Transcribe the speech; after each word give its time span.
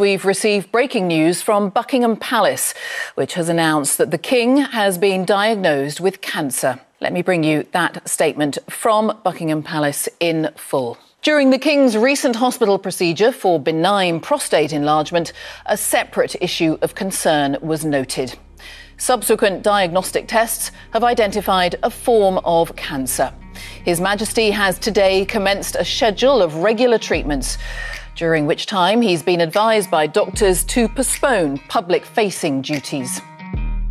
We've 0.00 0.24
received 0.24 0.72
breaking 0.72 1.08
news 1.08 1.42
from 1.42 1.68
Buckingham 1.68 2.16
Palace, 2.16 2.72
which 3.16 3.34
has 3.34 3.50
announced 3.50 3.98
that 3.98 4.10
the 4.10 4.16
King 4.16 4.56
has 4.56 4.96
been 4.96 5.26
diagnosed 5.26 6.00
with 6.00 6.22
cancer. 6.22 6.80
Let 7.02 7.12
me 7.12 7.20
bring 7.20 7.44
you 7.44 7.66
that 7.72 8.08
statement 8.08 8.56
from 8.70 9.20
Buckingham 9.22 9.62
Palace 9.62 10.08
in 10.18 10.52
full. 10.56 10.96
During 11.20 11.50
the 11.50 11.58
King's 11.58 11.98
recent 11.98 12.36
hospital 12.36 12.78
procedure 12.78 13.30
for 13.30 13.60
benign 13.60 14.20
prostate 14.20 14.72
enlargement, 14.72 15.34
a 15.66 15.76
separate 15.76 16.34
issue 16.40 16.78
of 16.80 16.94
concern 16.94 17.58
was 17.60 17.84
noted. 17.84 18.38
Subsequent 18.96 19.62
diagnostic 19.62 20.28
tests 20.28 20.70
have 20.94 21.04
identified 21.04 21.76
a 21.82 21.90
form 21.90 22.38
of 22.46 22.74
cancer. 22.74 23.34
His 23.84 24.00
Majesty 24.00 24.50
has 24.50 24.78
today 24.78 25.26
commenced 25.26 25.76
a 25.76 25.84
schedule 25.84 26.40
of 26.40 26.56
regular 26.56 26.96
treatments 26.96 27.58
during 28.20 28.46
which 28.46 28.66
time 28.66 29.00
he's 29.00 29.22
been 29.22 29.40
advised 29.40 29.90
by 29.90 30.06
doctors 30.06 30.64
to 30.64 30.88
postpone 30.88 31.56
public 31.68 32.02
facing 32.04 32.60
duties. 32.60 33.08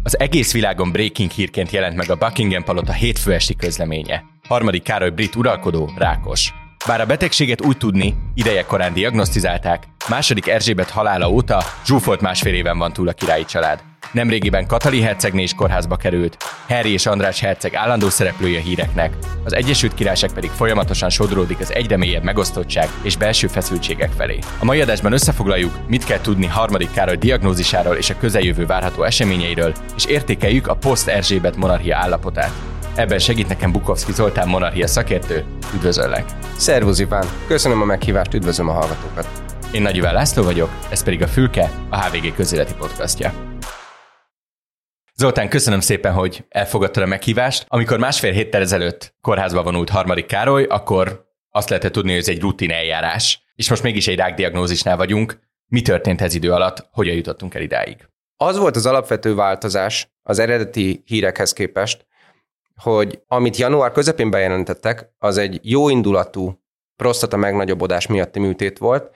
Az 0.04 0.20
egész 0.20 0.54
világon 0.54 0.92
breaking 0.92 1.32
hírként 1.32 1.72
jelent 1.72 1.96
meg 1.96 2.10
a 2.10 2.16
Buckingham 2.16 2.64
Palota 2.64 2.94
hétfő 2.94 3.34
esti 3.34 3.56
közleménye. 3.56 4.24
Harmadik 4.48 4.84
Károly 4.84 5.10
brit 5.10 5.36
uralkodó 5.36 5.90
rákos. 5.98 6.54
Bár 6.88 7.02
a 7.02 7.06
betegséget 7.06 7.66
úgy 7.66 7.78
tudni, 7.78 8.16
ideje 8.34 8.64
korán 8.64 8.94
diagnosztizálták, 8.94 9.84
második 10.10 10.48
Erzsébet 10.48 10.90
halála 10.90 11.30
óta 11.30 11.64
zsúfolt 11.86 12.22
másfél 12.22 12.54
éven 12.54 12.78
van 12.78 12.94
túl 12.94 13.08
a 13.08 13.14
királyi 13.14 13.46
család. 13.46 13.89
Nemrégiben 14.12 14.68
Katali 14.68 15.02
hercegné 15.02 15.44
is 15.44 15.54
kórházba 15.54 15.96
került, 15.96 16.38
Harry 16.68 16.92
és 16.92 17.06
András 17.06 17.40
herceg 17.40 17.76
állandó 17.76 18.10
szereplője 18.10 18.60
híreknek, 18.60 19.14
az 19.44 19.56
Egyesült 19.56 19.94
Királyság 19.94 20.32
pedig 20.32 20.50
folyamatosan 20.50 21.10
sodródik 21.10 21.60
az 21.60 21.74
egyre 21.74 21.98
mélyebb 21.98 22.24
megosztottság 22.24 22.90
és 23.02 23.18
belső 23.18 23.48
feszültségek 23.48 24.12
felé. 24.18 24.40
A 24.60 24.66
mai 24.66 24.82
adásban 24.82 25.14
összefoglaljuk, 25.14 25.88
mit 25.88 26.04
kell 26.04 26.22
tudni 26.22 26.46
harmadik 26.46 26.92
Károly 26.92 27.16
diagnózisáról 27.16 27.96
és 27.96 28.10
a 28.10 28.18
közeljövő 28.18 28.66
várható 28.66 29.04
eseményeiről, 29.04 29.74
és 29.96 30.06
értékeljük 30.06 30.68
a 30.68 30.76
poszt-Erzsébet 30.76 31.56
monarchia 31.56 31.98
állapotát. 31.98 32.52
Ebben 32.96 33.20
segít 33.20 33.48
nekem 33.48 33.72
Bukovszki 33.72 34.12
Zoltán 34.12 34.48
monarchia 34.48 34.88
szakértő. 34.88 35.46
Üdvözöllek! 35.76 36.26
Szervusz 36.58 37.00
Iván! 37.00 37.26
Köszönöm 37.48 37.82
a 37.82 37.86
meghívást, 37.86 38.34
üdvözlöm 38.34 38.70
a 38.70 38.74
hallgatókat! 38.74 39.28
Én 39.72 39.82
Nagy 39.82 39.96
Iván 39.96 40.14
László 40.14 40.44
vagyok, 40.44 40.70
ez 40.90 41.04
pedig 41.04 41.22
a 41.22 41.28
Fülke, 41.28 41.72
a 41.90 42.04
HVG 42.04 42.36
közéleti 42.36 42.74
podcastja. 42.74 43.49
Zoltán, 45.20 45.50
köszönöm 45.50 45.80
szépen, 45.80 46.14
hogy 46.14 46.46
elfogadtad 46.50 47.04
a 47.04 47.06
meghívást. 47.06 47.66
Amikor 47.68 47.98
másfél 47.98 48.32
héttel 48.32 48.62
ezelőtt 48.62 49.14
kórházba 49.22 49.64
vonult 49.64 49.90
harmadik 49.90 50.26
Károly, 50.26 50.64
akkor 50.64 51.26
azt 51.50 51.70
lehetett 51.70 51.92
tudni, 51.92 52.10
hogy 52.10 52.20
ez 52.20 52.28
egy 52.28 52.40
rutin 52.40 52.72
eljárás, 52.72 53.44
és 53.56 53.70
most 53.70 53.84
mégis 53.84 54.08
egy 54.08 54.18
rákdiagnózisnál 54.18 54.98
vagyunk. 54.98 55.40
Mi 55.68 55.82
történt 55.82 56.22
ez 56.22 56.34
idő 56.34 56.52
alatt? 56.52 56.88
Hogyan 56.92 57.16
jutottunk 57.16 57.56
el 57.56 57.62
idáig? 57.62 58.08
Az 58.38 58.58
volt 58.58 58.76
az 58.76 58.86
alapvető 58.86 59.36
változás 59.36 60.10
az 60.24 60.40
eredeti 60.40 61.04
hírekhez 61.06 61.54
képest, 61.54 62.06
hogy 62.76 63.22
amit 63.28 63.58
január 63.58 63.92
közepén 63.92 64.30
bejelentettek, 64.30 65.10
az 65.18 65.38
egy 65.38 65.60
jó 65.62 65.90
indulatú 65.90 66.62
prostata 66.96 67.38
megnagyobbodás 67.38 68.08
miatti 68.08 68.40
műtét 68.40 68.78
volt, 68.78 69.16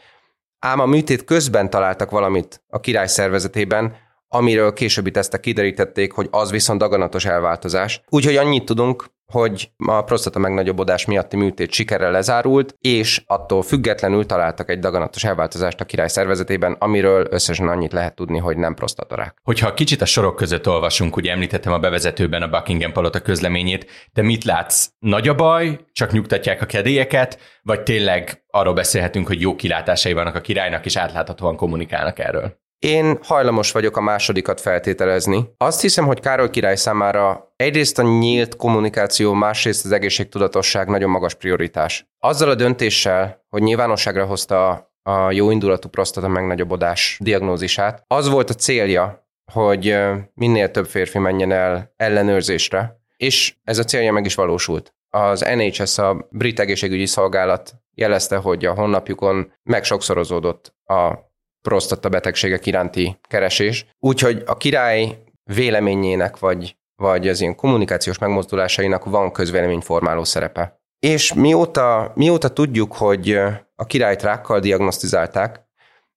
ám 0.59 0.79
a 0.79 0.85
műtét 0.85 1.23
közben 1.23 1.69
találtak 1.69 2.09
valamit 2.09 2.63
a 2.67 2.79
király 2.79 3.07
szervezetében, 3.07 3.95
amiről 4.33 4.73
későbbi 4.73 5.11
tesztek 5.11 5.39
kiderítették, 5.39 6.11
hogy 6.11 6.27
az 6.31 6.51
viszont 6.51 6.79
daganatos 6.79 7.25
elváltozás. 7.25 8.01
Úgyhogy 8.09 8.35
annyit 8.35 8.65
tudunk, 8.65 9.05
hogy 9.31 9.71
a 9.77 10.01
prostata 10.01 10.39
megnagyobbodás 10.39 11.05
miatti 11.05 11.37
műtét 11.37 11.71
sikerrel 11.71 12.11
lezárult, 12.11 12.75
és 12.79 13.23
attól 13.27 13.61
függetlenül 13.61 14.25
találtak 14.25 14.69
egy 14.69 14.79
daganatos 14.79 15.23
elváltozást 15.23 15.79
a 15.79 15.85
király 15.85 16.07
szervezetében, 16.07 16.75
amiről 16.79 17.27
összesen 17.29 17.67
annyit 17.67 17.91
lehet 17.91 18.15
tudni, 18.15 18.37
hogy 18.37 18.57
nem 18.57 18.73
prostatarák. 18.73 19.37
Hogyha 19.43 19.73
kicsit 19.73 20.01
a 20.01 20.05
sorok 20.05 20.35
között 20.35 20.67
olvasunk, 20.67 21.15
ugye 21.15 21.31
említettem 21.31 21.73
a 21.73 21.79
bevezetőben 21.79 22.41
a 22.41 22.49
Buckingham 22.49 22.91
Palota 22.91 23.19
közleményét, 23.19 23.89
de 24.13 24.21
mit 24.21 24.43
látsz? 24.43 24.87
Nagy 24.99 25.27
a 25.27 25.35
baj, 25.35 25.79
csak 25.91 26.11
nyugtatják 26.11 26.61
a 26.61 26.65
kedélyeket, 26.65 27.39
vagy 27.61 27.83
tényleg 27.83 28.43
arról 28.47 28.73
beszélhetünk, 28.73 29.27
hogy 29.27 29.41
jó 29.41 29.55
kilátásai 29.55 30.13
vannak 30.13 30.35
a 30.35 30.41
királynak, 30.41 30.85
és 30.85 30.95
átláthatóan 30.95 31.55
kommunikálnak 31.55 32.19
erről? 32.19 32.61
Én 32.83 33.17
hajlamos 33.21 33.71
vagyok 33.71 33.97
a 33.97 34.01
másodikat 34.01 34.61
feltételezni. 34.61 35.49
Azt 35.57 35.81
hiszem, 35.81 36.05
hogy 36.05 36.19
Károly 36.19 36.49
király 36.49 36.75
számára 36.75 37.53
egyrészt 37.55 37.99
a 37.99 38.01
nyílt 38.01 38.55
kommunikáció, 38.55 39.33
másrészt 39.33 39.85
az 39.85 39.91
egészségtudatosság 39.91 40.87
nagyon 40.87 41.09
magas 41.09 41.33
prioritás. 41.33 42.07
Azzal 42.19 42.49
a 42.49 42.55
döntéssel, 42.55 43.45
hogy 43.49 43.61
nyilvánosságra 43.61 44.25
hozta 44.25 44.91
a 45.03 45.31
jó 45.31 45.51
indulatú 45.51 45.89
prostata 45.89 46.27
megnagyobbodás 46.27 47.17
diagnózisát, 47.21 48.03
az 48.07 48.29
volt 48.29 48.49
a 48.49 48.53
célja, 48.53 49.27
hogy 49.51 49.97
minél 50.33 50.71
több 50.71 50.85
férfi 50.85 51.17
menjen 51.17 51.51
el 51.51 51.93
ellenőrzésre, 51.95 52.99
és 53.17 53.55
ez 53.63 53.77
a 53.77 53.83
célja 53.83 54.11
meg 54.11 54.25
is 54.25 54.35
valósult. 54.35 54.95
Az 55.09 55.45
NHS, 55.55 55.97
a 55.97 56.27
Brit 56.31 56.59
Egészségügyi 56.59 57.05
Szolgálat 57.05 57.73
jelezte, 57.95 58.35
hogy 58.35 58.65
a 58.65 58.73
honlapjukon 58.73 59.53
megsokszorozódott 59.63 60.75
a 60.85 61.31
prostata 61.63 62.09
betegségek 62.09 62.65
iránti 62.65 63.17
keresés. 63.21 63.85
Úgyhogy 63.99 64.43
a 64.45 64.57
király 64.57 65.17
véleményének, 65.43 66.39
vagy, 66.39 66.77
vagy 66.95 67.27
az 67.27 67.41
ilyen 67.41 67.55
kommunikációs 67.55 68.17
megmozdulásainak 68.17 69.05
van 69.05 69.31
közvéleményformáló 69.31 70.23
szerepe. 70.23 70.81
És 70.99 71.33
mióta, 71.33 72.11
mióta 72.15 72.49
tudjuk, 72.49 72.93
hogy 72.93 73.31
a 73.75 73.85
királyt 73.85 74.21
rákkal 74.21 74.59
diagnosztizálták, 74.59 75.61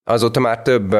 azóta 0.03 0.39
már 0.39 0.61
több 0.61 0.95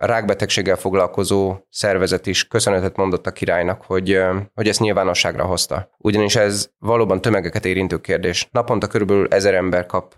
rákbetegséggel 0.00 0.76
foglalkozó 0.76 1.56
szervezet 1.68 2.26
is 2.26 2.48
köszönetet 2.48 2.96
mondott 2.96 3.26
a 3.26 3.30
királynak, 3.30 3.82
hogy, 3.86 4.20
hogy 4.54 4.68
ezt 4.68 4.80
nyilvánosságra 4.80 5.44
hozta. 5.44 5.90
Ugyanis 5.98 6.36
ez 6.36 6.70
valóban 6.78 7.20
tömegeket 7.20 7.64
érintő 7.64 7.98
kérdés. 7.98 8.48
Naponta 8.50 8.86
körülbelül 8.86 9.26
ezer 9.30 9.54
ember 9.54 9.86
kap 9.86 10.14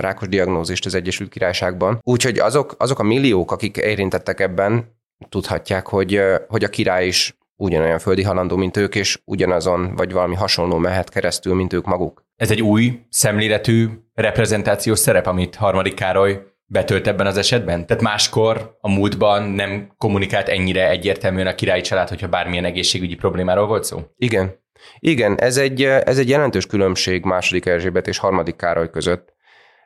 rákos 0.00 0.28
diagnózist 0.28 0.86
az 0.86 0.94
Egyesült 0.94 1.30
Királyságban. 1.30 1.98
Úgyhogy 2.02 2.38
azok, 2.38 2.74
azok 2.78 2.98
a 2.98 3.02
milliók, 3.02 3.52
akik 3.52 3.76
érintettek 3.76 4.40
ebben, 4.40 4.96
tudhatják, 5.28 5.86
hogy, 5.86 6.20
hogy 6.48 6.64
a 6.64 6.68
király 6.68 7.06
is 7.06 7.38
ugyanolyan 7.56 7.98
földi 7.98 8.22
halandó, 8.22 8.56
mint 8.56 8.76
ők, 8.76 8.94
és 8.94 9.20
ugyanazon, 9.24 9.94
vagy 9.96 10.12
valami 10.12 10.34
hasonló 10.34 10.76
mehet 10.76 11.10
keresztül, 11.10 11.54
mint 11.54 11.72
ők 11.72 11.86
maguk. 11.86 12.24
Ez 12.36 12.50
egy 12.50 12.62
új 12.62 13.00
szemléletű 13.08 13.88
reprezentációs 14.14 14.98
szerep, 14.98 15.26
amit 15.26 15.54
harmadik 15.54 15.94
Károly 15.94 16.42
betölt 16.70 17.06
ebben 17.06 17.26
az 17.26 17.36
esetben? 17.36 17.86
Tehát 17.86 18.02
máskor 18.02 18.76
a 18.80 18.88
múltban 18.88 19.42
nem 19.42 19.92
kommunikált 19.98 20.48
ennyire 20.48 20.88
egyértelműen 20.88 21.46
a 21.46 21.54
királyi 21.54 21.80
család, 21.80 22.08
hogyha 22.08 22.28
bármilyen 22.28 22.64
egészségügyi 22.64 23.14
problémáról 23.14 23.66
volt 23.66 23.84
szó? 23.84 24.02
Igen. 24.16 24.66
Igen, 24.98 25.38
ez 25.38 25.56
egy, 25.56 25.82
ez 25.82 26.18
egy 26.18 26.28
jelentős 26.28 26.66
különbség 26.66 27.24
második 27.24 27.66
Erzsébet 27.66 28.06
és 28.06 28.18
harmadik 28.18 28.56
Károly 28.56 28.90
között, 28.90 29.34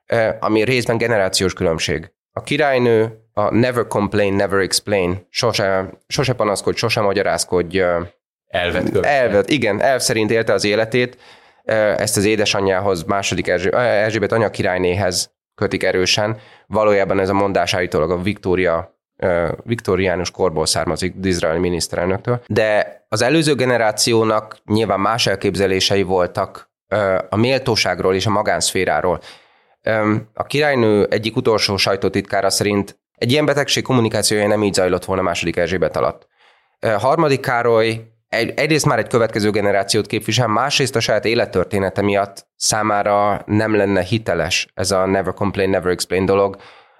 e, 0.06 0.36
ami 0.40 0.64
részben 0.64 0.96
generációs 0.96 1.52
különbség. 1.52 2.12
A 2.32 2.42
királynő 2.42 3.22
a 3.32 3.54
never 3.54 3.86
complain, 3.86 4.34
never 4.34 4.60
explain, 4.60 5.26
sose, 5.30 5.90
sose 6.06 6.32
panaszkodj, 6.32 6.78
sose 6.78 7.00
magyarázkodj. 7.00 7.80
Elvet. 8.46 9.04
Elvet, 9.04 9.50
igen, 9.50 9.80
elv 9.80 10.00
szerint 10.00 10.30
élte 10.30 10.52
az 10.52 10.64
életét, 10.64 11.18
ezt 11.96 12.16
az 12.16 12.24
édesanyjához, 12.24 13.02
második 13.02 13.48
Erzsébet, 13.48 13.80
Erzsébet 13.80 14.32
anya 14.32 14.50
királynéhez 14.50 15.34
kötik 15.54 15.82
erősen. 15.82 16.36
Valójában 16.66 17.20
ez 17.20 17.28
a 17.28 17.34
mondás 17.34 17.74
állítólag 17.74 18.10
a 18.10 18.22
Viktória 18.22 19.00
viktoriánus 19.64 20.30
korból 20.30 20.66
származik 20.66 21.14
izraeli 21.22 21.58
miniszterelnöktől, 21.58 22.42
de 22.46 23.00
az 23.08 23.22
előző 23.22 23.54
generációnak 23.54 24.56
nyilván 24.64 25.00
más 25.00 25.26
elképzelései 25.26 26.02
voltak 26.02 26.70
a 27.28 27.36
méltóságról 27.36 28.14
és 28.14 28.26
a 28.26 28.30
magánszféráról. 28.30 29.20
A 30.34 30.44
királynő 30.44 31.06
egyik 31.10 31.36
utolsó 31.36 31.76
sajtótitkára 31.76 32.50
szerint 32.50 33.00
egy 33.14 33.32
ilyen 33.32 33.44
betegség 33.44 33.82
kommunikációja 33.82 34.46
nem 34.46 34.62
így 34.62 34.74
zajlott 34.74 35.04
volna 35.04 35.22
második 35.22 35.56
Erzsébet 35.56 35.96
alatt. 35.96 36.26
Harmadik 36.80 37.40
Károly 37.40 38.11
egy, 38.32 38.52
egyrészt 38.56 38.86
már 38.86 38.98
egy 38.98 39.08
következő 39.08 39.50
generációt 39.50 40.06
képvisel, 40.06 40.46
másrészt 40.46 40.96
a 40.96 41.00
saját 41.00 41.24
élettörténete 41.24 42.02
miatt 42.02 42.46
számára 42.56 43.42
nem 43.46 43.74
lenne 43.74 44.02
hiteles 44.02 44.66
ez 44.74 44.90
a 44.90 45.06
never 45.06 45.34
complain, 45.34 45.70
never 45.70 45.92
explain 45.92 46.24
dolog. 46.24 46.56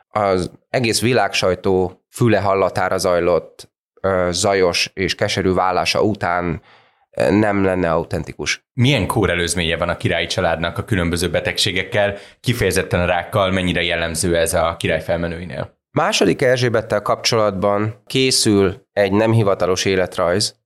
Az 0.09 0.51
egész 0.69 1.01
világsajtó 1.01 2.03
füle 2.11 2.41
hallatára 2.41 2.99
zajlott 2.99 3.71
zajos 4.31 4.91
és 4.95 5.15
keserű 5.15 5.53
vállása 5.53 6.03
után 6.03 6.63
nem 7.31 7.65
lenne 7.65 7.91
autentikus. 7.91 8.67
Milyen 8.73 9.07
kórelőzménye 9.07 9.77
van 9.77 9.89
a 9.89 9.97
királyi 9.97 10.27
családnak 10.27 10.79
a 10.79 10.85
különböző 10.85 11.31
betegségekkel, 11.31 12.17
kifejezetten 12.41 13.01
a 13.01 13.07
rákkal, 13.07 13.51
mennyire 13.51 13.83
jellemző 13.83 14.37
ez 14.37 14.55
a 14.55 14.77
király 14.79 15.03
felmenőinél? 15.03 15.81
Második 15.91 16.43
Erzsébettel 16.43 17.03
kapcsolatban 17.03 18.03
készül 18.07 18.87
egy 18.93 19.13
nem 19.13 19.33
hivatalos 19.33 19.85
életrajz, 19.85 20.62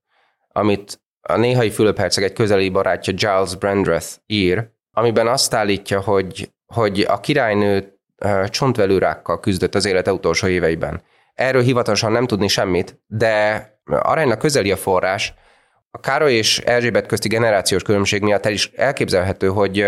amit 0.57 1.01
a 1.21 1.37
néhai 1.37 1.69
Fülöp 1.69 1.97
herceg 1.97 2.23
egy 2.23 2.33
közeli 2.33 2.69
barátja 2.69 3.13
Giles 3.13 3.55
Brandreth 3.55 4.07
ír, 4.25 4.69
amiben 4.91 5.27
azt 5.27 5.53
állítja, 5.53 6.01
hogy, 6.01 6.51
hogy 6.73 7.05
a 7.07 7.19
királynő 7.19 7.99
csontvelőrákkal 8.45 9.39
küzdött 9.39 9.75
az 9.75 9.85
élete 9.85 10.13
utolsó 10.13 10.47
éveiben. 10.47 11.01
Erről 11.33 11.61
hivatalosan 11.61 12.11
nem 12.11 12.27
tudni 12.27 12.47
semmit, 12.47 13.01
de 13.07 13.61
aránylag 13.85 14.37
közeli 14.37 14.71
a 14.71 14.77
forrás. 14.77 15.33
A 15.91 15.99
Károly 15.99 16.33
és 16.33 16.59
Erzsébet 16.59 17.05
közti 17.05 17.27
generációs 17.27 17.83
különbség 17.83 18.21
miatt 18.21 18.45
el 18.45 18.51
is 18.51 18.71
elképzelhető, 18.75 19.47
hogy 19.47 19.79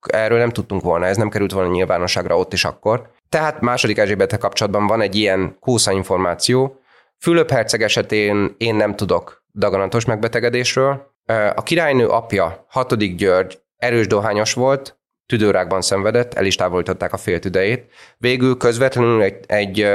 erről 0.00 0.38
nem 0.38 0.50
tudtunk 0.50 0.82
volna, 0.82 1.06
ez 1.06 1.16
nem 1.16 1.28
került 1.28 1.52
volna 1.52 1.70
nyilvánosságra 1.70 2.38
ott 2.38 2.52
is 2.52 2.64
akkor. 2.64 3.10
Tehát 3.28 3.60
második 3.60 3.98
Erzsébettel 3.98 4.38
kapcsolatban 4.38 4.86
van 4.86 5.00
egy 5.00 5.14
ilyen 5.14 5.56
kósza 5.60 5.92
információ. 5.92 6.80
Fülöp 7.18 7.50
herceg 7.50 7.82
esetén 7.82 8.54
én 8.58 8.74
nem 8.74 8.96
tudok 8.96 9.41
daganatos 9.52 10.04
megbetegedésről. 10.04 11.10
A 11.54 11.62
királynő 11.62 12.06
apja, 12.06 12.64
hatodik 12.68 13.14
György, 13.14 13.58
erős 13.76 14.06
dohányos 14.06 14.52
volt, 14.52 15.00
tüdőrákban 15.26 15.80
szenvedett, 15.82 16.34
el 16.34 16.44
is 16.44 16.54
távolították 16.54 17.12
a 17.12 17.16
féltüdejét. 17.16 17.92
Végül 18.18 18.56
közvetlenül 18.56 19.22
egy, 19.22 19.44
egy 19.46 19.88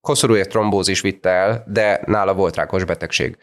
koszorúért 0.00 0.48
trombózis 0.48 1.00
vitte 1.00 1.30
el, 1.30 1.64
de 1.66 2.02
nála 2.06 2.34
volt 2.34 2.56
rákos 2.56 2.84
betegség. 2.84 3.36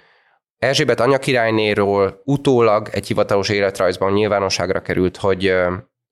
Erzsébet 0.58 1.00
anyakirálynéról 1.00 2.22
utólag 2.24 2.90
egy 2.92 3.08
hivatalos 3.08 3.50
életrajzban 3.50 4.12
nyilvánosságra 4.12 4.82
került, 4.82 5.18
hogy 5.18 5.56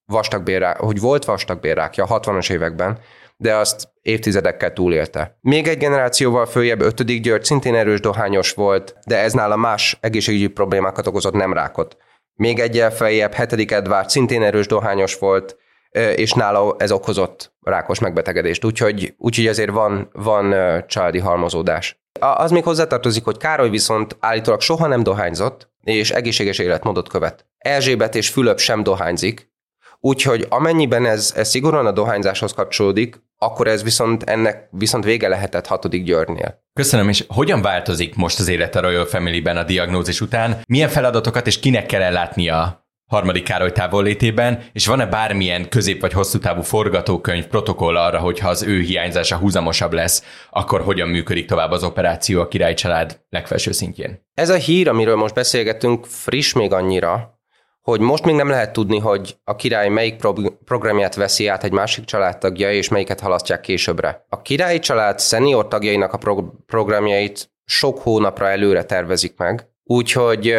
vastagbérrák, 0.05 0.77
hogy 0.77 0.99
volt 0.99 1.25
vastagbérrákja 1.25 2.03
a 2.03 2.19
60-as 2.19 2.51
években, 2.51 2.99
de 3.37 3.55
azt 3.55 3.89
évtizedekkel 4.01 4.73
túlélte. 4.73 5.37
Még 5.41 5.67
egy 5.67 5.77
generációval 5.77 6.45
följebb 6.45 6.81
ötödik 6.81 7.21
György 7.21 7.43
szintén 7.43 7.75
erős 7.75 7.99
dohányos 7.99 8.53
volt, 8.53 8.95
de 9.05 9.17
ez 9.17 9.33
nála 9.33 9.55
más 9.55 9.97
egészségügyi 10.01 10.47
problémákat 10.47 11.07
okozott, 11.07 11.33
nem 11.33 11.53
rákot. 11.53 11.97
Még 12.33 12.59
egyel 12.59 12.91
feljebb 12.91 13.33
hetedik 13.33 13.71
Edvard 13.71 14.09
szintén 14.09 14.43
erős 14.43 14.67
dohányos 14.67 15.17
volt, 15.17 15.57
és 16.15 16.33
nála 16.33 16.75
ez 16.77 16.91
okozott 16.91 17.53
rákos 17.61 17.99
megbetegedést. 17.99 18.65
Úgyhogy, 18.65 19.13
úgyhogy 19.17 19.47
ezért 19.47 19.71
van, 19.71 20.09
van 20.13 20.55
családi 20.87 21.19
halmozódás. 21.19 22.01
Az 22.19 22.51
még 22.51 22.63
hozzátartozik, 22.63 23.23
hogy 23.23 23.37
Károly 23.37 23.69
viszont 23.69 24.17
állítólag 24.19 24.61
soha 24.61 24.87
nem 24.87 25.03
dohányzott, 25.03 25.69
és 25.83 26.11
egészséges 26.11 26.59
életmódot 26.59 27.09
követ. 27.09 27.45
Erzsébet 27.57 28.15
és 28.15 28.29
Fülöp 28.29 28.59
sem 28.59 28.83
dohányzik, 28.83 29.51
úgyhogy 29.99 30.45
amennyiben 30.49 31.05
ez, 31.05 31.33
ez 31.35 31.49
szigorúan 31.49 31.85
a 31.85 31.91
dohányzáshoz 31.91 32.53
kapcsolódik, 32.53 33.25
akkor 33.37 33.67
ez 33.67 33.83
viszont 33.83 34.23
ennek 34.23 34.67
viszont 34.71 35.03
vége 35.03 35.27
lehetett 35.27 35.67
hatodik 35.67 36.03
Györgynél. 36.03 36.63
Köszönöm, 36.73 37.09
és 37.09 37.23
hogyan 37.27 37.61
változik 37.61 38.15
most 38.15 38.39
az 38.39 38.47
élet 38.47 38.75
a 38.75 38.81
Royal 38.81 39.05
Family-ben 39.05 39.57
a 39.57 39.63
diagnózis 39.63 40.21
után? 40.21 40.61
Milyen 40.67 40.89
feladatokat 40.89 41.47
és 41.47 41.59
kinek 41.59 41.85
kell 41.85 42.01
ellátnia 42.01 42.85
harmadik 43.07 43.43
Károly 43.43 43.71
távollétében, 43.71 44.63
és 44.73 44.85
van-e 44.85 45.05
bármilyen 45.05 45.69
közép- 45.69 46.01
vagy 46.01 46.13
hosszú 46.13 46.39
távú 46.39 46.61
forgatókönyv, 46.61 47.45
protokoll 47.45 47.97
arra, 47.97 48.19
hogy 48.19 48.39
ha 48.39 48.49
az 48.49 48.63
ő 48.63 48.79
hiányzása 48.79 49.37
húzamosabb 49.37 49.93
lesz, 49.93 50.23
akkor 50.49 50.81
hogyan 50.81 51.07
működik 51.07 51.47
tovább 51.47 51.71
az 51.71 51.83
operáció 51.83 52.41
a 52.41 52.47
király 52.47 52.73
család 52.73 53.19
legfelső 53.29 53.71
szintjén? 53.71 54.25
Ez 54.33 54.49
a 54.49 54.55
hír, 54.55 54.89
amiről 54.89 55.15
most 55.15 55.33
beszélgetünk, 55.33 56.05
friss 56.05 56.53
még 56.53 56.73
annyira, 56.73 57.36
hogy 57.91 57.99
most 57.99 58.25
még 58.25 58.35
nem 58.35 58.49
lehet 58.49 58.73
tudni, 58.73 58.99
hogy 58.99 59.37
a 59.43 59.55
király 59.55 59.89
melyik 59.89 60.15
pro- 60.15 60.53
programját 60.65 61.15
veszi 61.15 61.47
át 61.47 61.63
egy 61.63 61.71
másik 61.71 62.05
családtagja, 62.05 62.71
és 62.71 62.89
melyiket 62.89 63.19
halasztják 63.19 63.61
későbbre. 63.61 64.25
A 64.29 64.41
királyi 64.41 64.79
család 64.79 65.19
szenior 65.19 65.67
tagjainak 65.67 66.13
a 66.13 66.17
pro- 66.17 66.53
programjait 66.65 67.51
sok 67.65 67.99
hónapra 67.99 68.49
előre 68.49 68.83
tervezik 68.83 69.33
meg, 69.37 69.69
úgyhogy 69.83 70.55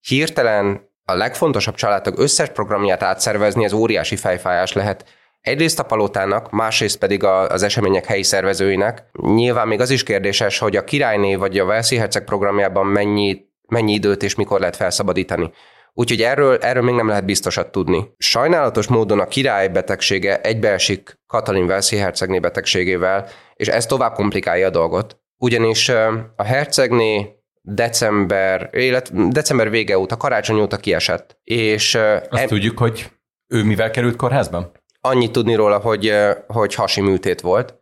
hirtelen 0.00 0.90
a 1.04 1.14
legfontosabb 1.14 1.74
családtag 1.74 2.18
összes 2.18 2.48
programját 2.48 3.02
átszervezni, 3.02 3.64
ez 3.64 3.72
óriási 3.72 4.16
fejfájás 4.16 4.72
lehet. 4.72 5.04
Egyrészt 5.40 5.78
a 5.78 5.84
palotának, 5.84 6.50
másrészt 6.50 6.98
pedig 6.98 7.24
az 7.24 7.62
események 7.62 8.04
helyi 8.04 8.22
szervezőinek. 8.22 9.04
Nyilván 9.12 9.68
még 9.68 9.80
az 9.80 9.90
is 9.90 10.02
kérdéses, 10.02 10.58
hogy 10.58 10.76
a 10.76 10.84
királyné 10.84 11.34
vagy 11.34 11.58
a 11.58 11.64
Velszi 11.64 11.96
Herceg 11.96 12.24
programjában 12.24 12.86
mennyi, 12.86 13.44
mennyi 13.68 13.92
időt 13.92 14.22
és 14.22 14.34
mikor 14.34 14.58
lehet 14.58 14.76
felszabadítani. 14.76 15.50
Úgyhogy 15.98 16.22
erről, 16.22 16.56
erről 16.56 16.82
még 16.82 16.94
nem 16.94 17.08
lehet 17.08 17.24
biztosat 17.24 17.70
tudni. 17.72 18.14
Sajnálatos 18.18 18.86
módon 18.86 19.20
a 19.20 19.26
király 19.26 19.68
betegsége 19.68 20.40
egybeesik 20.40 21.18
Katalin 21.26 21.66
Velszi 21.66 21.96
hercegné 21.96 22.38
betegségével, 22.38 23.28
és 23.54 23.68
ez 23.68 23.86
tovább 23.86 24.14
komplikálja 24.14 24.66
a 24.66 24.70
dolgot. 24.70 25.20
Ugyanis 25.36 25.88
a 26.36 26.42
hercegné 26.44 27.36
december, 27.60 28.68
élet, 28.72 29.28
december 29.30 29.70
vége 29.70 29.98
óta, 29.98 30.16
karácsony 30.16 30.60
óta 30.60 30.76
kiesett. 30.76 31.38
És, 31.44 31.94
Azt 32.30 32.42
e- 32.42 32.46
tudjuk, 32.46 32.78
hogy 32.78 33.10
ő 33.46 33.64
mivel 33.64 33.90
került 33.90 34.16
kórházban? 34.16 34.72
Annyit 35.00 35.32
tudni 35.32 35.54
róla, 35.54 35.78
hogy, 35.78 36.12
hogy 36.46 36.74
hasi 36.74 37.00
műtét 37.00 37.40
volt, 37.40 37.74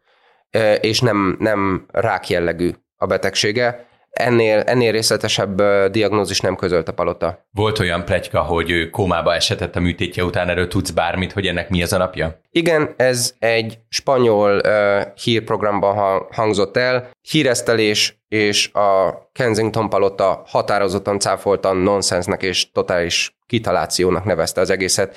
és 0.81 1.01
nem, 1.01 1.37
nem 1.39 1.87
rák 1.93 2.29
jellegű 2.29 2.71
a 2.97 3.07
betegsége. 3.07 3.87
Ennél, 4.15 4.59
ennél 4.59 4.93
részletesebb 4.93 5.63
diagnózis 5.91 6.41
nem 6.41 6.57
közölt 6.57 6.89
a 6.89 6.93
palota. 6.93 7.47
Volt 7.51 7.79
olyan 7.79 8.05
plegyka, 8.05 8.41
hogy 8.41 8.91
kómába 8.91 9.35
esetett 9.35 9.77
a 9.77 9.81
műtétje 9.81 10.25
után, 10.25 10.49
erről 10.49 10.69
tudsz 10.69 10.91
bármit, 10.91 11.33
hogy 11.33 11.47
ennek 11.47 11.69
mi 11.69 11.83
az 11.83 11.93
alapja? 11.93 12.41
Igen, 12.51 12.95
ez 12.97 13.35
egy 13.39 13.79
spanyol 13.89 14.61
uh, 14.65 15.03
hírprogramban 15.15 16.27
hangzott 16.31 16.77
el. 16.77 17.11
Híresztelés 17.21 18.23
és 18.29 18.73
a 18.73 19.15
Kensington 19.33 19.89
palota 19.89 20.43
határozottan 20.47 21.19
cáfoltan 21.19 21.77
nonsensnek 21.77 22.43
és 22.43 22.71
totális 22.71 23.37
kitalációnak 23.47 24.25
nevezte 24.25 24.61
az 24.61 24.71
egészet. 24.71 25.17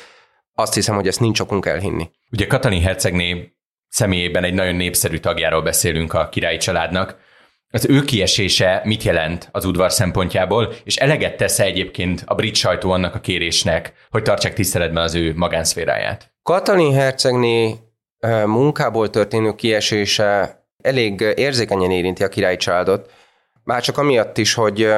Azt 0.55 0.73
hiszem, 0.73 0.95
hogy 0.95 1.07
ezt 1.07 1.19
nincs 1.19 1.39
okunk 1.39 1.65
elhinni. 1.65 2.09
Ugye 2.31 2.47
Katalin 2.47 2.81
hercegné 2.81 3.51
személyében 3.89 4.43
egy 4.43 4.53
nagyon 4.53 4.75
népszerű 4.75 5.17
tagjáról 5.17 5.61
beszélünk 5.61 6.13
a 6.13 6.29
királyi 6.29 6.57
családnak, 6.57 7.25
az 7.71 7.85
ő 7.85 8.01
kiesése 8.01 8.81
mit 8.83 9.03
jelent 9.03 9.49
az 9.51 9.65
udvar 9.65 9.91
szempontjából, 9.91 10.73
és 10.83 10.95
eleget 10.95 11.37
tesz 11.37 11.59
egyébként 11.59 12.23
a 12.25 12.35
brit 12.35 12.55
sajtó 12.55 12.91
annak 12.91 13.15
a 13.15 13.19
kérésnek, 13.19 13.93
hogy 14.09 14.23
tartsák 14.23 14.53
tiszteletben 14.53 15.03
az 15.03 15.15
ő 15.15 15.33
magánszféráját? 15.35 16.33
Katalin 16.43 16.93
hercegné 16.93 17.75
munkából 18.45 19.09
történő 19.09 19.53
kiesése 19.53 20.61
elég 20.83 21.19
érzékenyen 21.19 21.91
érinti 21.91 22.23
a 22.23 22.29
királyi 22.29 22.57
családot, 22.57 23.11
már 23.63 23.81
csak 23.81 23.97
amiatt 23.97 24.37
is, 24.37 24.53
hogy 24.53 24.89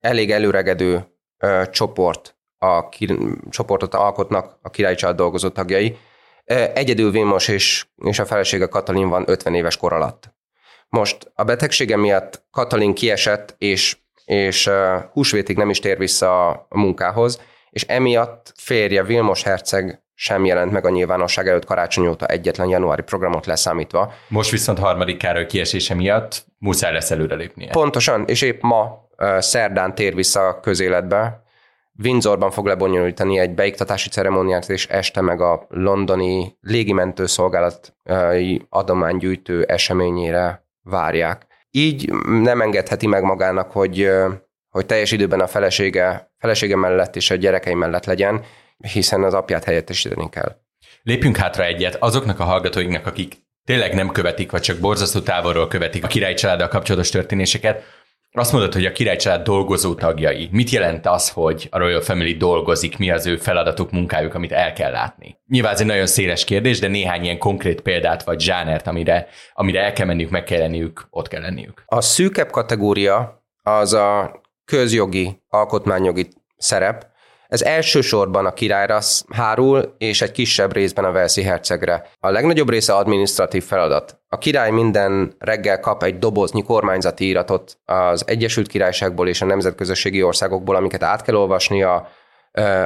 elég 0.00 0.30
előregedő 0.30 1.04
csoport, 1.70 2.36
a 2.58 2.88
ki, 2.88 3.18
csoportot 3.50 3.94
alkotnak 3.94 4.58
a 4.62 4.70
királyi 4.70 4.94
család 4.94 5.16
dolgozó 5.16 5.48
tagjai. 5.48 5.96
Egyedül 6.74 7.10
Vilmos 7.10 7.48
és, 7.48 7.86
és 8.04 8.18
a 8.18 8.26
felesége 8.26 8.66
Katalin 8.66 9.08
van 9.08 9.24
50 9.26 9.54
éves 9.54 9.76
kor 9.76 9.92
alatt. 9.92 10.36
Most 10.88 11.32
a 11.34 11.44
betegsége 11.44 11.96
miatt 11.96 12.46
Katalin 12.50 12.94
kiesett, 12.94 13.54
és, 13.58 13.96
és 14.24 14.70
húsvétig 15.12 15.56
nem 15.56 15.70
is 15.70 15.80
tér 15.80 15.98
vissza 15.98 16.48
a 16.48 16.66
munkához, 16.68 17.40
és 17.70 17.82
emiatt 17.82 18.52
férje 18.56 19.02
Vilmos 19.02 19.42
herceg 19.42 20.02
sem 20.14 20.44
jelent 20.44 20.72
meg 20.72 20.86
a 20.86 20.90
nyilvánosság 20.90 21.48
előtt 21.48 21.64
karácsony 21.64 22.06
óta 22.06 22.26
egyetlen 22.26 22.68
januári 22.68 23.02
programot 23.02 23.46
leszámítva. 23.46 24.12
Most 24.28 24.50
viszont 24.50 24.78
harmadik 24.78 25.16
Károly 25.16 25.46
kiesése 25.46 25.94
miatt 25.94 26.44
muszáj 26.58 26.92
lesz 26.92 27.10
előrelépnie. 27.10 27.70
Pontosan, 27.70 28.24
és 28.26 28.42
épp 28.42 28.62
ma 28.62 29.08
szerdán 29.38 29.94
tér 29.94 30.14
vissza 30.14 30.46
a 30.46 30.60
közéletbe. 30.60 31.42
Windsorban 32.02 32.50
fog 32.50 32.66
lebonyolítani 32.66 33.38
egy 33.38 33.54
beiktatási 33.54 34.08
ceremóniát, 34.08 34.68
és 34.68 34.86
este 34.86 35.20
meg 35.20 35.40
a 35.40 35.66
londoni 35.68 36.56
légimentőszolgálat 36.60 37.94
adománygyűjtő 38.68 39.62
eseményére 39.62 40.67
várják. 40.82 41.46
Így 41.70 42.12
nem 42.28 42.60
engedheti 42.60 43.06
meg 43.06 43.22
magának, 43.22 43.70
hogy, 43.70 44.10
hogy 44.68 44.86
teljes 44.86 45.10
időben 45.10 45.40
a 45.40 45.46
felesége, 45.46 46.32
felesége 46.38 46.76
mellett 46.76 47.16
és 47.16 47.30
a 47.30 47.34
gyerekei 47.34 47.74
mellett 47.74 48.04
legyen, 48.04 48.44
hiszen 48.92 49.22
az 49.22 49.34
apját 49.34 49.64
helyettesíteni 49.64 50.28
kell. 50.28 50.56
Lépjünk 51.02 51.36
hátra 51.36 51.64
egyet 51.64 51.94
azoknak 51.94 52.40
a 52.40 52.44
hallgatóinknak, 52.44 53.06
akik 53.06 53.36
tényleg 53.64 53.94
nem 53.94 54.10
követik, 54.10 54.50
vagy 54.50 54.60
csak 54.60 54.78
borzasztó 54.78 55.20
távolról 55.20 55.68
követik 55.68 56.04
a 56.04 56.06
király 56.06 56.34
családdal 56.34 56.68
kapcsolatos 56.68 57.10
történéseket. 57.10 57.82
Azt 58.32 58.52
mondod, 58.52 58.72
hogy 58.72 58.84
a 58.86 58.92
királycsalád 58.92 59.42
dolgozó 59.42 59.94
tagjai. 59.94 60.48
Mit 60.52 60.70
jelent 60.70 61.06
az, 61.06 61.30
hogy 61.30 61.68
a 61.70 61.78
Royal 61.78 62.00
Family 62.00 62.36
dolgozik, 62.36 62.98
mi 62.98 63.10
az 63.10 63.26
ő 63.26 63.36
feladatuk, 63.36 63.90
munkájuk, 63.90 64.34
amit 64.34 64.52
el 64.52 64.72
kell 64.72 64.90
látni? 64.90 65.38
Nyilván 65.46 65.72
ez 65.72 65.80
egy 65.80 65.86
nagyon 65.86 66.06
széles 66.06 66.44
kérdés, 66.44 66.78
de 66.78 66.88
néhány 66.88 67.24
ilyen 67.24 67.38
konkrét 67.38 67.80
példát 67.80 68.24
vagy 68.24 68.40
zsánert, 68.40 68.86
amire, 68.86 69.28
amire 69.52 69.82
el 69.82 69.92
kell 69.92 70.06
menniük, 70.06 70.30
meg 70.30 70.44
kell 70.44 70.58
lenniük, 70.58 71.06
ott 71.10 71.28
kell 71.28 71.40
lenniük. 71.40 71.82
A 71.86 72.00
szűkebb 72.00 72.50
kategória 72.50 73.42
az 73.62 73.92
a 73.92 74.40
közjogi, 74.64 75.42
alkotmányjogi 75.48 76.28
szerep, 76.56 77.06
ez 77.48 77.62
elsősorban 77.62 78.46
a 78.46 78.52
királyra 78.52 78.98
hárul, 79.32 79.94
és 79.98 80.22
egy 80.22 80.30
kisebb 80.30 80.72
részben 80.72 81.04
a 81.04 81.12
Velszi 81.12 81.42
hercegre. 81.42 82.08
A 82.20 82.30
legnagyobb 82.30 82.70
része 82.70 82.94
administratív 82.94 83.64
feladat. 83.64 84.20
A 84.28 84.38
király 84.38 84.70
minden 84.70 85.34
reggel 85.38 85.80
kap 85.80 86.02
egy 86.02 86.18
doboznyi 86.18 86.62
kormányzati 86.62 87.24
íratot 87.24 87.78
az 87.84 88.24
Egyesült 88.26 88.66
Királyságból 88.66 89.28
és 89.28 89.40
a 89.40 89.46
nemzetközösségi 89.46 90.22
országokból, 90.22 90.76
amiket 90.76 91.02
át 91.02 91.22
kell 91.22 91.34
olvasnia, 91.34 92.08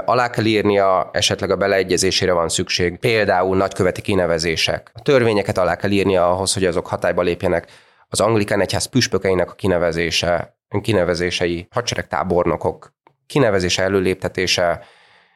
alá 0.05 0.31
kell 0.31 0.45
írnia, 0.45 1.11
esetleg 1.13 1.51
a 1.51 1.57
beleegyezésére 1.57 2.33
van 2.33 2.49
szükség, 2.49 2.99
például 2.99 3.57
nagyköveti 3.57 4.01
kinevezések. 4.01 4.91
A 4.95 5.03
törvényeket 5.03 5.59
alá 5.59 5.77
kell 5.77 5.91
írnia 5.91 6.31
ahhoz, 6.31 6.55
hogy 6.55 6.65
azok 6.65 6.87
hatályba 6.87 7.23
lépjenek. 7.23 7.67
Az 8.09 8.21
anglikán 8.21 8.61
egyház 8.61 8.85
püspökeinek 8.85 9.51
a 9.51 9.55
kinevezése, 9.55 10.57
kinevezései, 10.83 11.67
hadseregtábornokok 11.71 12.93
kinevezése, 13.33 13.83
előléptetése, 13.83 14.87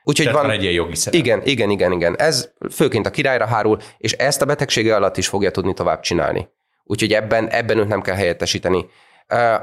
Úgyhogy 0.08 0.32
van, 0.32 0.42
van 0.42 0.50
egy 0.50 0.62
ilyen 0.62 0.74
jogi 0.74 0.94
szerep. 0.94 1.20
Igen, 1.20 1.40
igen, 1.44 1.70
igen, 1.70 1.92
igen. 1.92 2.16
Ez 2.18 2.52
főként 2.70 3.06
a 3.06 3.10
királyra 3.10 3.46
hárul, 3.46 3.78
és 3.98 4.12
ezt 4.12 4.42
a 4.42 4.44
betegsége 4.44 4.94
alatt 4.94 5.16
is 5.16 5.28
fogja 5.28 5.50
tudni 5.50 5.74
tovább 5.74 6.00
csinálni. 6.00 6.48
Úgyhogy 6.84 7.12
ebben, 7.12 7.48
ebben 7.48 7.78
őt 7.78 7.88
nem 7.88 8.02
kell 8.02 8.14
helyettesíteni. 8.14 8.86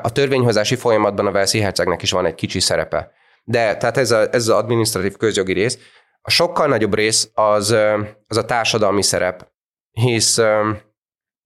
A 0.01 0.11
törvényhozási 0.11 0.75
folyamatban 0.75 1.27
a 1.27 1.31
Velszi 1.31 1.59
hercegnek 1.59 2.01
is 2.01 2.11
van 2.11 2.25
egy 2.25 2.35
kicsi 2.35 2.59
szerepe. 2.59 3.11
De 3.43 3.77
tehát 3.77 3.97
ez, 3.97 4.11
a, 4.11 4.19
ez 4.31 4.47
az 4.47 4.49
administratív 4.49 5.17
közjogi 5.17 5.53
rész. 5.53 5.77
A 6.21 6.29
sokkal 6.29 6.67
nagyobb 6.67 6.95
rész 6.95 7.29
az, 7.33 7.75
az 8.27 8.37
a 8.37 8.45
társadalmi 8.45 9.03
szerep, 9.03 9.47
hisz 9.91 10.41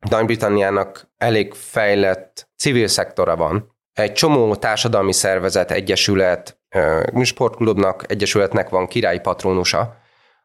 Nagy-Britanniának 0.09 1.09
elég 1.17 1.53
fejlett 1.53 2.49
civil 2.57 2.87
szektora 2.87 3.35
van. 3.35 3.75
Egy 3.93 4.13
csomó 4.13 4.55
társadalmi 4.55 5.13
szervezet, 5.13 5.71
egyesület, 5.71 6.56
sportklubnak, 7.21 8.11
egyesületnek 8.11 8.69
van 8.69 8.87
királyi 8.87 9.19
patronusa, 9.19 9.97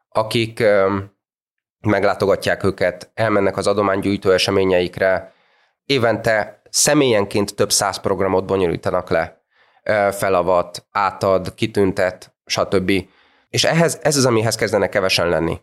akik 0.09 0.65
meglátogatják 1.87 2.65
őket, 2.65 3.11
elmennek 3.15 3.57
az 3.57 3.67
adománygyűjtő 3.67 4.33
eseményeikre, 4.33 5.33
évente 5.85 6.63
személyenként 6.71 7.55
több 7.55 7.73
száz 7.73 8.01
programot 8.01 8.45
bonyolítanak 8.45 9.11
le, 9.11 9.43
felavat, 10.13 10.87
átad, 10.91 11.55
kitüntet, 11.55 12.35
stb. 12.45 12.93
És 13.49 13.65
ehhez, 13.65 13.99
ez 14.03 14.17
az, 14.17 14.27
amihez 14.27 14.55
kezdenek 14.55 14.91
kevesen 14.91 15.29
lenni. 15.29 15.61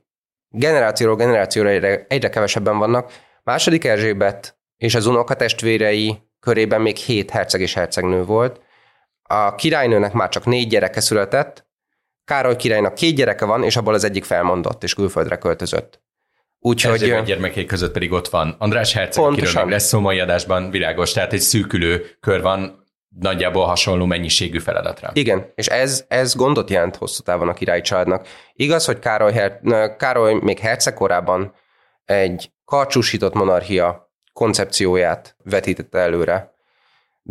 Generációról 0.50 1.16
generációra 1.16 1.70
egyre, 1.70 2.06
egyre 2.08 2.30
kevesebben 2.30 2.78
vannak. 2.78 3.12
Második 3.44 3.86
Erzsébet 3.86 4.58
és 4.78 4.96
az 4.96 5.06
unokatestvérei 5.06 6.18
körében 6.40 6.82
még 6.82 6.96
hét 6.96 7.30
herceg 7.30 7.62
és 7.62 7.74
hercegnő 7.74 8.24
volt. 8.24 8.62
A 9.32 9.56
királynőnek 9.56 10.14
már 10.14 10.30
csak 10.30 10.46
négy 10.46 10.68
gyereke 10.68 11.00
született, 11.00 11.68
Károly 12.26 12.56
királynak 12.56 12.94
két 12.94 13.16
gyereke 13.16 13.46
van, 13.46 13.64
és 13.64 13.76
abból 13.76 13.94
az 13.94 14.04
egyik 14.04 14.24
felmondott, 14.24 14.84
és 14.84 14.94
külföldre 14.94 15.36
költözött. 15.36 16.02
Úgyhogy... 16.60 16.92
Erzsébet 16.92 17.26
gyermekék 17.26 17.68
között 17.68 17.92
pedig 17.94 18.12
ott 18.12 18.28
van 18.28 18.56
András 18.60 18.94
Herceg, 18.94 19.24
akiről 19.24 19.70
lesz 19.70 19.88
szó 19.88 20.00
mai 20.00 20.20
adásban, 20.20 20.70
világos, 20.70 21.12
tehát 21.12 21.34
egy 21.34 21.40
szűkülő 21.40 22.18
kör 22.20 22.42
van 22.42 22.84
nagyjából 23.20 23.66
hasonló 23.66 24.06
mennyiségű 24.06 24.60
feladatra. 24.60 25.10
Igen, 25.14 25.52
és 25.56 25.68
ez, 25.68 26.06
ez 26.08 26.36
gondot 26.36 26.70
jelent 26.70 26.96
hosszú 26.96 27.24
távon 27.24 27.48
a 27.48 27.54
királyi 27.54 27.82
családnak. 27.82 28.28
Igaz, 28.54 28.86
hogy 28.86 29.00
Károly, 29.00 29.34
Her- 29.34 29.62
Károly 29.98 30.34
még 30.34 30.60
herceg 30.60 30.94
korában 30.94 31.54
egy 32.06 32.52
karcsúsított 32.66 33.34
monarchia 33.34 34.12
koncepcióját 34.34 35.36
vetítette 35.44 36.00
előre, 36.00 36.54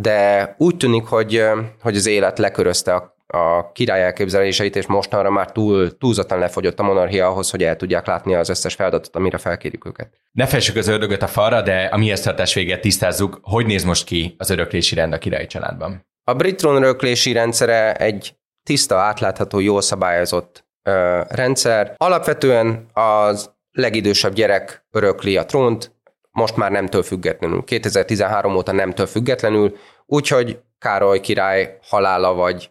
de 0.01 0.55
úgy 0.59 0.77
tűnik, 0.77 1.05
hogy, 1.05 1.45
hogy 1.83 1.97
az 1.97 2.07
élet 2.07 2.39
lekörözte 2.39 2.95
a 2.95 3.17
a 3.31 3.73
király 3.73 4.03
elképzeléseit, 4.03 4.77
és 4.77 4.87
mostanra 4.87 5.31
már 5.31 5.53
túl, 5.53 5.99
túlzottan 5.99 6.39
lefogyott 6.39 6.79
a 6.79 6.83
monarchia 6.83 7.27
ahhoz, 7.27 7.51
hogy 7.51 7.63
el 7.63 7.77
tudják 7.77 8.07
látni 8.07 8.35
az 8.35 8.49
összes 8.49 8.75
feladatot, 8.75 9.17
amire 9.17 9.39
felkérjük 9.39 9.87
őket. 9.87 10.13
Ne 10.33 10.47
fessük 10.47 10.77
az 10.77 10.89
ördögöt 10.89 11.23
a 11.23 11.27
falra, 11.27 11.63
de 11.63 11.89
a 11.93 11.97
mi 11.97 12.13
tartás 12.23 12.55
véget 12.55 12.81
tisztázzuk, 12.81 13.39
hogy 13.43 13.67
néz 13.67 13.85
most 13.85 14.05
ki 14.05 14.35
az 14.39 14.51
öröklési 14.51 14.95
rend 14.95 15.13
a 15.13 15.19
királyi 15.19 15.47
családban? 15.47 16.07
A 16.25 16.35
brit 16.35 16.63
öröklési 16.63 17.33
rendszere 17.33 17.95
egy 17.95 18.37
tiszta, 18.63 18.97
átlátható, 18.97 19.61
jól 19.61 19.81
szabályozott 19.81 20.65
ö, 20.83 21.21
rendszer. 21.29 21.95
Alapvetően 21.97 22.87
az 22.93 23.51
legidősebb 23.73 24.33
gyerek 24.33 24.87
örökli 24.91 25.37
a 25.37 25.45
trónt, 25.45 25.93
most 26.39 26.57
már 26.57 26.71
nemtől 26.71 27.03
függetlenül. 27.03 27.65
2013 27.65 28.57
óta 28.57 28.73
nemtől 28.73 29.07
függetlenül, 29.07 29.77
úgyhogy 30.07 30.59
Károly 30.79 31.21
király 31.21 31.79
halála 31.83 32.35
vagy 32.35 32.71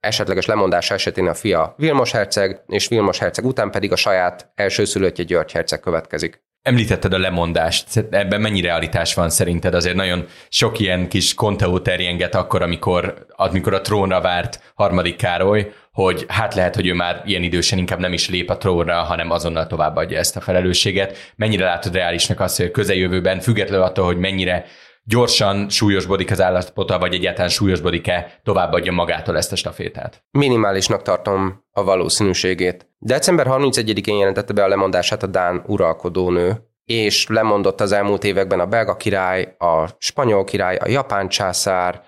esetleges 0.00 0.46
lemondása 0.46 0.94
esetén 0.94 1.26
a 1.26 1.34
fia 1.34 1.74
Vilmos 1.76 2.12
herceg, 2.12 2.62
és 2.66 2.88
Vilmos 2.88 3.18
herceg 3.18 3.44
után 3.44 3.70
pedig 3.70 3.92
a 3.92 3.96
saját 3.96 4.52
elsőszülöttje 4.54 5.24
György 5.24 5.52
herceg 5.52 5.80
következik. 5.80 6.44
Említetted 6.62 7.12
a 7.12 7.18
lemondást, 7.18 8.06
ebben 8.10 8.40
mennyi 8.40 8.60
realitás 8.60 9.14
van 9.14 9.30
szerinted? 9.30 9.74
Azért 9.74 9.94
nagyon 9.94 10.26
sok 10.48 10.78
ilyen 10.78 11.08
kis 11.08 11.34
konteó 11.34 11.78
terjenget 11.78 12.34
akkor, 12.34 12.62
amikor, 12.62 13.26
amikor 13.28 13.74
a 13.74 13.80
trónra 13.80 14.20
várt 14.20 14.72
harmadik 14.74 15.16
Károly, 15.16 15.72
hogy 15.96 16.24
hát 16.28 16.54
lehet, 16.54 16.74
hogy 16.74 16.86
ő 16.86 16.94
már 16.94 17.22
ilyen 17.24 17.42
idősen 17.42 17.78
inkább 17.78 17.98
nem 17.98 18.12
is 18.12 18.28
lép 18.28 18.50
a 18.50 18.56
trónra, 18.56 19.02
hanem 19.02 19.30
azonnal 19.30 19.66
továbbadja 19.66 20.18
ezt 20.18 20.36
a 20.36 20.40
felelősséget. 20.40 21.32
Mennyire 21.36 21.64
látod 21.64 21.94
reálisnak 21.94 22.40
azt, 22.40 22.56
hogy 22.56 22.66
a 22.66 22.70
közeljövőben, 22.70 23.40
függetlenül 23.40 23.84
attól, 23.84 24.04
hogy 24.04 24.18
mennyire 24.18 24.64
gyorsan 25.04 25.68
súlyosbodik 25.68 26.30
az 26.30 26.40
állapota, 26.40 26.98
vagy 26.98 27.14
egyáltalán 27.14 27.48
súlyosbodik-e, 27.48 28.40
továbbadja 28.42 28.92
magától 28.92 29.36
ezt 29.36 29.52
a 29.52 29.56
stafétát? 29.56 30.24
Minimálisnak 30.30 31.02
tartom 31.02 31.64
a 31.70 31.84
valószínűségét. 31.84 32.88
December 32.98 33.46
31-én 33.48 34.16
jelentette 34.16 34.52
be 34.52 34.64
a 34.64 34.68
lemondását 34.68 35.22
a 35.22 35.26
Dán 35.26 35.62
uralkodónő, 35.66 36.56
és 36.84 37.26
lemondott 37.28 37.80
az 37.80 37.92
elmúlt 37.92 38.24
években 38.24 38.60
a 38.60 38.66
belga 38.66 38.96
király, 38.96 39.54
a 39.58 39.86
spanyol 39.98 40.44
király, 40.44 40.76
a 40.76 40.88
japán 40.88 41.28
császár, 41.28 42.02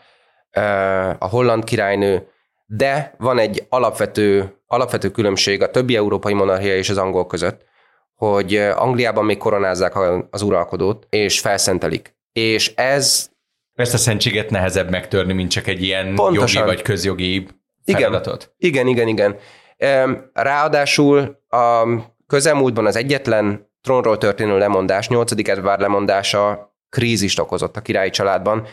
a 1.18 1.28
holland 1.28 1.64
királynő, 1.64 2.28
de 2.70 3.14
van 3.18 3.38
egy 3.38 3.66
alapvető, 3.68 4.56
alapvető 4.66 5.10
különbség 5.10 5.62
a 5.62 5.70
többi 5.70 5.96
európai 5.96 6.32
monarchia 6.32 6.76
és 6.76 6.88
az 6.88 6.98
angol 6.98 7.26
között, 7.26 7.64
hogy 8.14 8.56
Angliában 8.56 9.24
még 9.24 9.38
koronázzák 9.38 9.94
az 10.30 10.42
uralkodót, 10.42 11.06
és 11.10 11.40
felszentelik 11.40 12.16
és 12.38 12.72
ez... 12.74 13.30
Ezt 13.74 13.94
a 13.94 13.96
szentséget 13.96 14.50
nehezebb 14.50 14.90
megtörni, 14.90 15.32
mint 15.32 15.50
csak 15.50 15.66
egy 15.66 15.82
ilyen 15.82 16.14
Pontosan. 16.14 16.62
jogi 16.62 16.74
vagy 16.74 16.84
közjogi 16.84 17.46
feladatot. 17.84 18.54
Igen, 18.58 18.86
igen, 18.86 19.08
igen. 19.08 19.36
igen. 19.76 20.30
Ráadásul 20.32 21.38
a 21.48 21.86
közelmúltban 22.26 22.86
az 22.86 22.96
egyetlen 22.96 23.70
trónról 23.82 24.18
történő 24.18 24.58
lemondás, 24.58 25.08
8. 25.08 25.48
Edvard 25.48 25.80
lemondása 25.80 26.74
krízist 26.88 27.38
okozott 27.38 27.76
a 27.76 27.80
királyi 27.80 28.10
családban. 28.10 28.66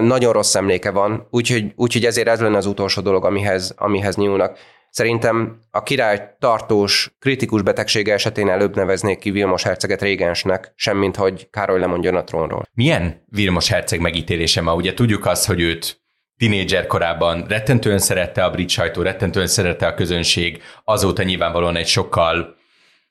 Nagyon 0.00 0.32
rossz 0.32 0.54
emléke 0.54 0.90
van, 0.90 1.26
úgyhogy, 1.30 1.72
úgyhogy 1.76 2.04
ezért 2.04 2.28
ez 2.28 2.40
lenne 2.40 2.56
az 2.56 2.66
utolsó 2.66 3.02
dolog, 3.02 3.24
amihez, 3.24 3.74
amihez 3.76 4.16
nyúlnak. 4.16 4.58
Szerintem 4.90 5.58
a 5.70 5.82
király 5.82 6.36
tartós, 6.38 7.14
kritikus 7.18 7.62
betegsége 7.62 8.12
esetén 8.12 8.48
előbb 8.48 8.76
neveznék 8.76 9.18
ki 9.18 9.30
Vilmos 9.30 9.62
herceget 9.62 10.02
régensnek, 10.02 10.72
semmint 10.74 11.16
hogy 11.16 11.48
Károly 11.50 11.80
lemondjon 11.80 12.14
a 12.14 12.24
trónról. 12.24 12.68
Milyen 12.74 13.24
Vilmos 13.26 13.68
herceg 13.68 14.00
megítélése 14.00 14.60
ma? 14.60 14.74
Ugye 14.74 14.94
tudjuk 14.94 15.26
azt, 15.26 15.46
hogy 15.46 15.60
őt 15.60 16.00
tinédzser 16.36 16.86
korában 16.86 17.44
rettentően 17.48 17.98
szerette 17.98 18.44
a 18.44 18.50
brit 18.50 18.68
sajtó, 18.68 19.02
rettentően 19.02 19.46
szerette 19.46 19.86
a 19.86 19.94
közönség, 19.94 20.62
azóta 20.84 21.22
nyilvánvalóan 21.22 21.76
egy 21.76 21.86
sokkal 21.86 22.56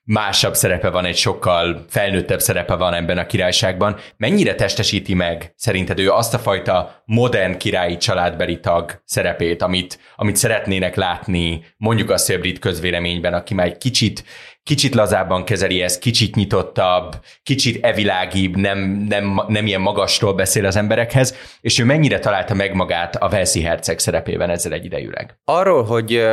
másabb 0.08 0.54
szerepe 0.54 0.90
van, 0.90 1.04
egy 1.04 1.16
sokkal 1.16 1.84
felnőttebb 1.88 2.40
szerepe 2.40 2.74
van 2.74 2.94
ebben 2.94 3.18
a 3.18 3.26
királyságban. 3.26 3.96
Mennyire 4.16 4.54
testesíti 4.54 5.14
meg 5.14 5.52
szerinted 5.56 5.98
ő 5.98 6.10
azt 6.10 6.34
a 6.34 6.38
fajta 6.38 7.02
modern 7.04 7.58
királyi 7.58 7.96
családbeli 7.96 8.60
tag 8.60 9.02
szerepét, 9.04 9.62
amit, 9.62 9.98
amit 10.16 10.36
szeretnének 10.36 10.94
látni 10.94 11.64
mondjuk 11.76 12.10
a 12.10 12.16
szélbrit 12.16 12.58
közvéleményben, 12.58 13.34
aki 13.34 13.54
már 13.54 13.66
egy 13.66 13.78
kicsit, 13.78 14.24
kicsit 14.62 14.94
lazábban 14.94 15.44
kezeli 15.44 15.82
ezt, 15.82 16.00
kicsit 16.00 16.34
nyitottabb, 16.34 17.16
kicsit 17.42 17.84
evilágibb, 17.84 18.56
nem, 18.56 18.78
nem, 19.08 19.42
nem 19.48 19.66
ilyen 19.66 19.80
magasról 19.80 20.34
beszél 20.34 20.66
az 20.66 20.76
emberekhez, 20.76 21.36
és 21.60 21.78
ő 21.78 21.84
mennyire 21.84 22.18
találta 22.18 22.54
meg 22.54 22.74
magát 22.74 23.16
a 23.16 23.28
Velszi 23.28 23.62
herceg 23.62 23.98
szerepében 23.98 24.50
ezzel 24.50 24.72
egyidejűleg? 24.72 25.38
Arról, 25.44 25.84
hogy, 25.84 26.26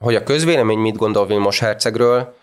hogy 0.00 0.14
a 0.14 0.22
közvélemény 0.22 0.78
mit 0.78 0.96
gondol 0.96 1.26
Vilmos 1.26 1.58
hercegről, 1.58 2.38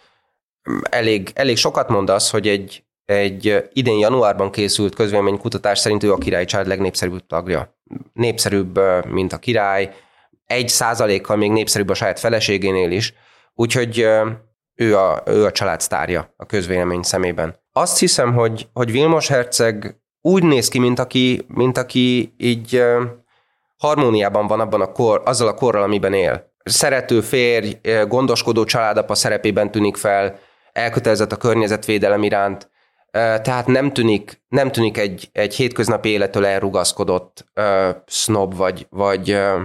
elég, 0.90 1.32
elég 1.34 1.58
sokat 1.58 1.90
mond 1.90 2.10
az, 2.10 2.30
hogy 2.30 2.48
egy, 2.48 2.84
egy 3.06 3.70
idén 3.74 3.98
januárban 3.98 4.52
készült 4.52 4.96
közvéleménykutatás 4.96 5.80
szerint 5.80 6.04
ő 6.04 6.12
a 6.12 6.18
király 6.18 6.46
család 6.46 6.68
legnépszerűbb 6.68 7.26
tagja. 7.28 7.76
Népszerűbb, 8.14 8.80
mint 9.06 9.34
a 9.34 9.38
király, 9.38 9.94
egy 10.46 10.70
százalékkal 10.70 11.36
még 11.36 11.52
népszerűbb 11.52 11.90
a 11.90 11.94
saját 11.94 12.20
feleségénél 12.20 12.92
is, 12.92 13.14
úgyhogy 13.54 14.08
ő 14.76 14.98
a, 14.98 15.24
ő 15.26 15.46
a 15.46 15.52
család 15.52 15.82
sztárja 15.82 16.34
a 16.38 16.46
közvélemény 16.46 17.02
szemében. 17.02 17.60
Azt 17.72 18.00
hiszem, 18.00 18.34
hogy, 18.34 18.68
hogy 18.74 18.92
Vilmos 18.92 19.28
herceg 19.28 20.00
úgy 20.22 20.44
néz 20.44 20.68
ki, 20.68 20.80
mint 20.80 21.00
aki, 21.00 21.46
mint 21.48 21.78
aki 21.78 22.34
így 22.38 22.84
harmóniában 23.78 24.48
van 24.48 24.60
abban 24.60 24.82
a 24.82 24.92
kor, 24.92 25.22
azzal 25.26 25.48
a 25.48 25.54
korral, 25.54 25.84
amiben 25.84 26.14
él. 26.14 26.52
Szerető 26.64 27.22
férj, 27.22 27.80
gondoskodó 28.08 28.64
családapa 28.64 29.16
szerepében 29.16 29.72
tűnik 29.72 29.98
fel, 29.98 30.40
elkötelezett 30.78 31.32
a 31.32 31.38
környezetvédelem 31.38 32.24
iránt, 32.24 32.70
tehát 33.12 33.68
nem 33.68 33.94
tűnik, 33.94 34.42
nem 34.48 34.72
tűnik 34.72 34.98
egy, 34.98 35.30
egy 35.32 35.56
hétköznapi 35.56 36.10
élettől 36.10 36.46
elrugaszkodott 36.46 37.46
uh, 37.56 37.96
snob 38.06 38.56
vagy, 38.56 38.88
vagy, 38.90 39.32
uh, 39.32 39.62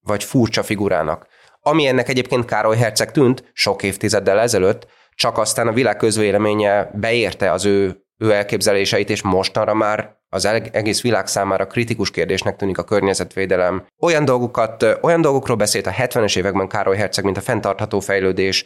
vagy 0.00 0.24
furcsa 0.24 0.62
figurának. 0.62 1.26
ami 1.60 1.86
ennek 1.86 2.08
egyébként 2.08 2.44
Károly 2.44 2.76
Herceg 2.76 3.10
tűnt 3.10 3.50
sok 3.52 3.82
évtizeddel 3.82 4.38
ezelőtt, 4.38 4.86
csak 5.14 5.38
aztán 5.38 5.68
a 5.68 5.72
világ 5.72 5.96
közvéleménye 5.96 6.90
beérte 6.94 7.52
az 7.52 7.64
ő, 7.64 8.04
ő 8.18 8.32
elképzeléseit, 8.32 9.10
és 9.10 9.22
mostanra 9.22 9.74
már 9.74 10.16
az 10.28 10.44
egész 10.72 11.02
világ 11.02 11.26
számára 11.26 11.66
kritikus 11.66 12.10
kérdésnek 12.10 12.56
tűnik 12.56 12.78
a 12.78 12.84
környezetvédelem. 12.84 13.86
Olyan, 14.00 14.24
dolgokat, 14.24 14.98
olyan 15.02 15.20
dolgokról 15.20 15.56
beszélt 15.56 15.86
a 15.86 15.90
70-es 15.90 16.38
években 16.38 16.68
Károly 16.68 16.96
Herceg, 16.96 17.24
mint 17.24 17.36
a 17.36 17.40
fenntartható 17.40 18.00
fejlődés, 18.00 18.64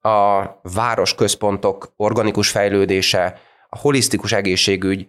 a 0.00 0.44
városközpontok 0.62 1.92
organikus 1.96 2.50
fejlődése, 2.50 3.40
a 3.68 3.78
holisztikus 3.78 4.32
egészségügy, 4.32 5.08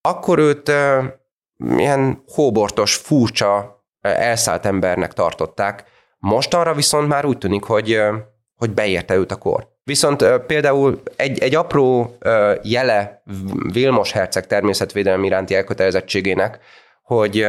akkor 0.00 0.38
őt 0.38 0.72
ilyen 1.76 2.22
hóbortos, 2.26 2.94
furcsa, 2.94 3.84
elszállt 4.00 4.66
embernek 4.66 5.12
tartották. 5.12 5.84
Mostanra 6.18 6.74
viszont 6.74 7.08
már 7.08 7.24
úgy 7.24 7.38
tűnik, 7.38 7.64
hogy, 7.64 8.00
hogy 8.54 8.70
beérte 8.70 9.14
őt 9.14 9.32
a 9.32 9.36
kor. 9.36 9.68
Viszont 9.82 10.24
például 10.46 11.02
egy, 11.16 11.38
egy 11.38 11.54
apró 11.54 12.16
jele 12.62 13.22
Vilmos 13.72 14.12
herceg 14.12 14.46
természetvédelmi 14.46 15.26
iránti 15.26 15.54
elkötelezettségének, 15.54 16.58
hogy 17.02 17.46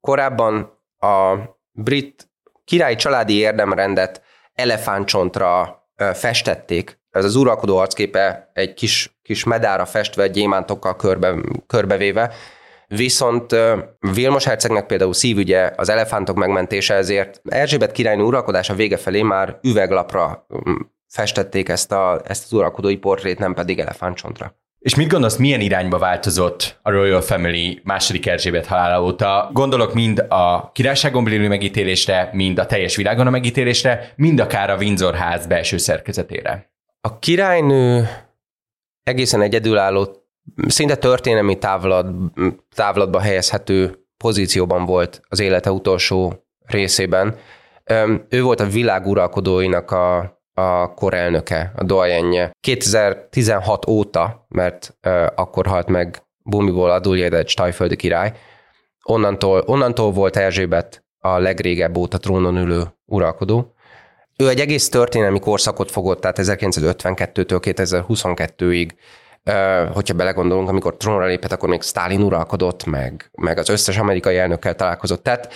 korábban 0.00 0.80
a 0.98 1.34
brit 1.70 2.30
királyi 2.64 2.96
családi 2.96 3.34
érdemrendet 3.34 4.22
elefántcsontra 4.54 5.80
festették. 6.14 7.00
Ez 7.10 7.24
az 7.24 7.36
uralkodó 7.36 7.76
arcképe 7.76 8.50
egy 8.52 8.74
kis, 8.74 9.18
kis 9.22 9.44
medára 9.44 9.84
festve, 9.84 10.28
gyémántokkal 10.28 10.96
körbe, 10.96 11.34
körbevéve, 11.66 12.34
Viszont 12.88 13.56
Vilmos 13.98 14.44
hercegnek 14.44 14.86
például 14.86 15.14
szívügye 15.14 15.72
az 15.76 15.88
elefántok 15.88 16.36
megmentése, 16.36 16.94
ezért 16.94 17.40
Erzsébet 17.44 17.92
királynő 17.92 18.22
uralkodása 18.22 18.74
vége 18.74 18.96
felé 18.96 19.22
már 19.22 19.58
üveglapra 19.62 20.46
festették 21.08 21.68
ezt, 21.68 21.92
a, 21.92 22.20
ezt 22.24 22.44
az 22.44 22.52
uralkodói 22.52 22.96
portrét, 22.96 23.38
nem 23.38 23.54
pedig 23.54 23.78
elefántcsontra. 23.78 24.54
És 24.86 24.94
mit 24.94 25.08
gondolsz, 25.08 25.36
milyen 25.36 25.60
irányba 25.60 25.98
változott 25.98 26.78
a 26.82 26.90
Royal 26.90 27.20
Family 27.20 27.80
második 27.84 28.26
Erzsébet 28.26 28.66
halála 28.66 29.02
óta? 29.02 29.50
Gondolok 29.52 29.94
mind 29.94 30.18
a 30.28 30.72
királyságon 30.72 31.24
belüli 31.24 31.48
megítélésre, 31.48 32.30
mind 32.32 32.58
a 32.58 32.66
teljes 32.66 32.96
világon 32.96 33.26
a 33.26 33.30
megítélésre, 33.30 34.12
mind 34.16 34.40
akár 34.40 34.70
a 34.70 34.76
Windsor 34.76 35.14
ház 35.14 35.46
belső 35.46 35.76
szerkezetére. 35.76 36.70
A 37.00 37.18
királynő 37.18 38.08
egészen 39.02 39.42
egyedülálló, 39.42 40.08
szinte 40.66 40.96
történelmi 40.96 41.58
távlat, 41.58 42.06
távlatba 42.74 43.20
helyezhető 43.20 44.06
pozícióban 44.16 44.84
volt 44.84 45.20
az 45.28 45.40
élete 45.40 45.70
utolsó 45.70 46.44
részében. 46.66 47.36
Ő 48.28 48.42
volt 48.42 48.60
a 48.60 48.66
világ 48.66 49.06
a 49.90 50.40
a 50.58 50.94
korelnöke, 50.94 51.72
a 51.76 51.84
doyenje. 51.84 52.50
2016 52.60 53.88
óta, 53.88 54.46
mert 54.48 54.96
uh, 55.06 55.26
akkor 55.34 55.66
halt 55.66 55.88
meg 55.88 56.22
Bumiból 56.42 56.90
Aduljedegy 56.90 57.48
Stajföldi 57.48 57.96
király, 57.96 58.32
onnantól, 59.02 59.62
onnantól 59.66 60.12
volt 60.12 60.36
Erzsébet 60.36 61.04
a 61.18 61.38
legrégebb 61.38 61.96
óta 61.96 62.18
trónon 62.18 62.56
ülő 62.56 62.82
uralkodó. 63.04 63.74
Ő 64.36 64.48
egy 64.48 64.60
egész 64.60 64.88
történelmi 64.88 65.38
korszakot 65.38 65.90
fogott, 65.90 66.20
tehát 66.20 66.38
1952-től 66.40 67.60
2022-ig, 67.62 68.90
uh, 69.44 69.94
hogyha 69.94 70.14
belegondolunk, 70.14 70.68
amikor 70.68 70.96
trónra 70.96 71.26
lépett, 71.26 71.52
akkor 71.52 71.68
még 71.68 71.82
Stalin 71.82 72.22
uralkodott, 72.22 72.84
meg, 72.84 73.30
meg 73.32 73.58
az 73.58 73.68
összes 73.68 73.98
amerikai 73.98 74.36
elnökkel 74.36 74.74
találkozott. 74.74 75.22
Tehát 75.22 75.52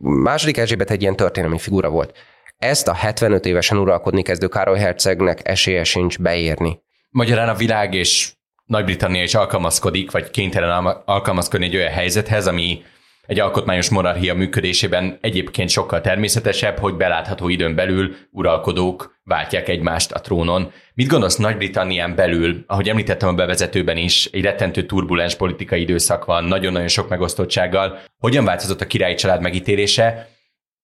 második 0.00 0.56
Erzsébet 0.56 0.90
egy 0.90 1.02
ilyen 1.02 1.16
történelmi 1.16 1.58
figura 1.58 1.88
volt. 1.88 2.12
Ezt 2.60 2.88
a 2.88 2.94
75 2.94 3.44
évesen 3.44 3.78
uralkodni 3.78 4.22
kezdő 4.22 4.48
Károly 4.48 4.78
hercegnek 4.78 5.48
esélye 5.48 5.84
sincs 5.84 6.18
beírni. 6.18 6.80
Magyarán 7.10 7.48
a 7.48 7.54
világ 7.54 7.94
és 7.94 8.32
Nagy-Britannia 8.64 9.22
is 9.22 9.34
alkalmazkodik, 9.34 10.10
vagy 10.10 10.30
kénytelen 10.30 10.86
alkalmazkodni 11.04 11.66
egy 11.66 11.76
olyan 11.76 11.92
helyzethez, 11.92 12.46
ami 12.46 12.82
egy 13.26 13.40
alkotmányos 13.40 13.88
monarchia 13.88 14.34
működésében 14.34 15.18
egyébként 15.20 15.68
sokkal 15.68 16.00
természetesebb, 16.00 16.78
hogy 16.78 16.94
belátható 16.94 17.48
időn 17.48 17.74
belül 17.74 18.14
uralkodók 18.30 19.20
váltják 19.24 19.68
egymást 19.68 20.12
a 20.12 20.20
trónon. 20.20 20.72
Mit 20.94 21.08
gondolsz 21.08 21.36
Nagy-Britannián 21.36 22.14
belül, 22.14 22.64
ahogy 22.66 22.88
említettem 22.88 23.28
a 23.28 23.34
bevezetőben 23.34 23.96
is, 23.96 24.28
egy 24.32 24.42
rettentő 24.42 24.86
turbulens 24.86 25.34
politikai 25.34 25.80
időszak 25.80 26.24
van, 26.24 26.44
nagyon-nagyon 26.44 26.88
sok 26.88 27.08
megosztottsággal. 27.08 27.98
Hogyan 28.18 28.44
változott 28.44 28.80
a 28.80 28.86
királyi 28.86 29.14
család 29.14 29.40
megítélése, 29.40 30.38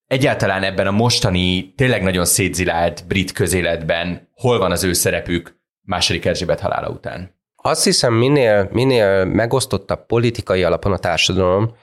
egyáltalán 0.07 0.63
ebben 0.63 0.87
a 0.87 0.91
mostani, 0.91 1.73
tényleg 1.75 2.03
nagyon 2.03 2.25
szétzilált 2.25 3.07
brit 3.07 3.33
közéletben 3.33 4.29
hol 4.35 4.59
van 4.59 4.71
az 4.71 4.85
ő 4.85 4.93
szerepük 4.93 5.57
második 5.83 6.25
Erzsébet 6.25 6.61
halála 6.61 6.89
után? 6.89 7.35
Azt 7.57 7.85
hiszem, 7.85 8.15
minél, 8.15 8.69
minél 8.73 9.25
megosztottabb 9.25 10.07
politikai 10.07 10.63
alapon 10.63 10.93
a 10.93 10.99
társadalom, 10.99 11.75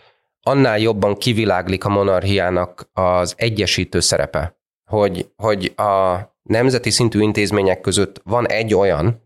annál 0.42 0.80
jobban 0.80 1.16
kiviláglik 1.16 1.86
a 1.86 1.90
monarchiának 1.90 2.90
az 2.94 3.34
egyesítő 3.38 4.00
szerepe. 4.00 4.58
Hogy, 4.86 5.32
hogy 5.36 5.74
a 5.76 6.18
nemzeti 6.44 6.90
szintű 6.90 7.22
intézmények 7.22 7.82
között 7.82 8.22
van 8.24 8.48
egy 8.48 8.74
olyan, 8.74 9.22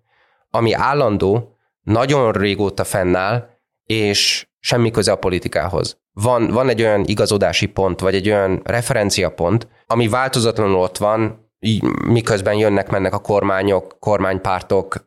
ami 0.49 0.73
állandó, 0.73 1.57
nagyon 1.81 2.31
régóta 2.31 2.83
fennáll, 2.83 3.49
és 3.83 4.47
semmi 4.59 4.91
köze 4.91 5.11
a 5.11 5.15
politikához 5.15 5.99
van, 6.21 6.47
van 6.47 6.69
egy 6.69 6.81
olyan 6.81 7.03
igazodási 7.05 7.65
pont, 7.65 7.99
vagy 7.99 8.15
egy 8.15 8.29
olyan 8.29 8.61
referenciapont, 8.63 9.67
ami 9.87 10.07
változatlanul 10.07 10.75
ott 10.75 10.97
van, 10.97 11.49
miközben 12.07 12.55
jönnek-mennek 12.55 13.13
a 13.13 13.19
kormányok, 13.19 13.97
kormánypártok, 13.99 15.03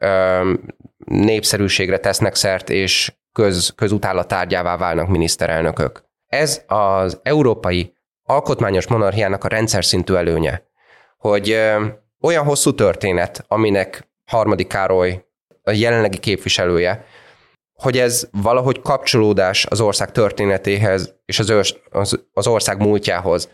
népszerűségre 1.04 1.98
tesznek 1.98 2.34
szert, 2.34 2.70
és 2.70 3.12
köz, 3.32 3.72
közutála 3.76 4.24
tárgyává 4.24 4.76
válnak 4.76 5.08
miniszterelnökök. 5.08 6.04
Ez 6.26 6.62
az 6.66 7.20
európai 7.22 7.92
alkotmányos 8.22 8.86
monarchiának 8.86 9.44
a 9.44 9.48
rendszer 9.48 9.84
szintű 9.84 10.14
előnye, 10.14 10.62
hogy 11.18 11.56
olyan 12.20 12.44
hosszú 12.44 12.74
történet, 12.74 13.44
aminek 13.48 14.08
harmadik 14.26 14.66
Károly 14.66 15.24
a 15.62 15.70
jelenlegi 15.70 16.18
képviselője, 16.18 17.04
hogy 17.80 17.98
ez 17.98 18.28
valahogy 18.32 18.80
kapcsolódás 18.80 19.66
az 19.66 19.80
ország 19.80 20.12
történetéhez 20.12 21.14
és 21.24 21.38
az, 21.38 21.50
ős, 21.50 21.74
az, 21.90 22.24
az 22.32 22.46
ország 22.46 22.78
múltjához. 22.78 23.50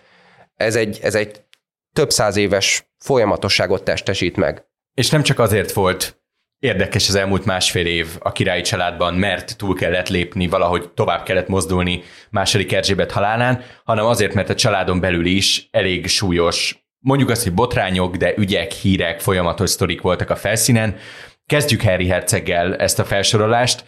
Ez 0.57 0.77
egy, 0.77 0.99
ez 1.03 1.15
egy 1.15 1.45
több 1.93 2.11
száz 2.11 2.37
éves 2.37 2.91
folyamatosságot 2.99 3.83
testesít 3.83 4.37
meg. 4.37 4.67
És 4.95 5.11
nem 5.11 5.23
csak 5.23 5.39
azért 5.39 5.73
volt 5.73 6.21
érdekes 6.59 7.09
az 7.09 7.15
elmúlt 7.15 7.45
másfél 7.45 7.87
év 7.87 8.09
a 8.19 8.33
királyi 8.33 8.63
családban, 8.63 9.15
mert 9.15 9.57
túl 9.57 9.75
kellett 9.75 10.09
lépni, 10.09 10.47
valahogy 10.47 10.91
tovább 10.91 11.23
kellett 11.23 11.49
mozdulni 11.49 12.03
második 12.31 12.73
Erzsébet 12.73 13.11
halálán, 13.11 13.63
hanem 13.85 14.05
azért, 14.05 14.35
mert 14.35 14.49
a 14.49 14.55
családon 14.55 15.01
belül 15.01 15.27
is 15.27 15.69
elég 15.71 16.07
súlyos, 16.07 16.87
mondjuk 16.99 17.31
azt, 17.31 17.43
hogy 17.43 17.55
botrányok, 17.55 18.17
de 18.17 18.35
ügyek, 18.37 18.73
hírek, 18.73 19.21
folyamatos 19.21 19.71
sztorik 19.71 20.01
voltak 20.01 20.31
a 20.31 20.37
felszínen. 20.37 20.97
Kezdjük 21.47 21.83
Harry 21.83 22.07
Herceggel 22.07 22.77
ezt 22.77 22.99
a 22.99 23.05
felsorolást. 23.05 23.85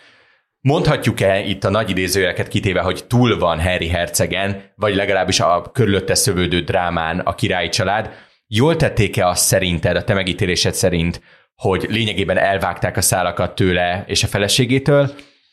Mondhatjuk-e 0.68 1.40
itt 1.40 1.64
a 1.64 1.70
nagy 1.70 1.90
idézőjeleket 1.90 2.48
kitéve, 2.48 2.80
hogy 2.80 3.04
túl 3.06 3.38
van 3.38 3.60
Harry 3.60 3.88
Hercegen, 3.88 4.62
vagy 4.74 4.94
legalábbis 4.94 5.40
a 5.40 5.62
körülötte 5.72 6.14
szövődő 6.14 6.60
drámán 6.60 7.18
a 7.18 7.34
királyi 7.34 7.68
család? 7.68 8.10
Jól 8.46 8.76
tették-e 8.76 9.26
azt 9.26 9.44
szerinted, 9.44 9.96
a 9.96 10.04
te 10.04 10.14
megítélésed 10.14 10.74
szerint, 10.74 11.20
hogy 11.54 11.86
lényegében 11.88 12.38
elvágták 12.38 12.96
a 12.96 13.00
szálakat 13.00 13.54
tőle 13.54 14.04
és 14.06 14.22
a 14.22 14.26
feleségétől, 14.26 15.10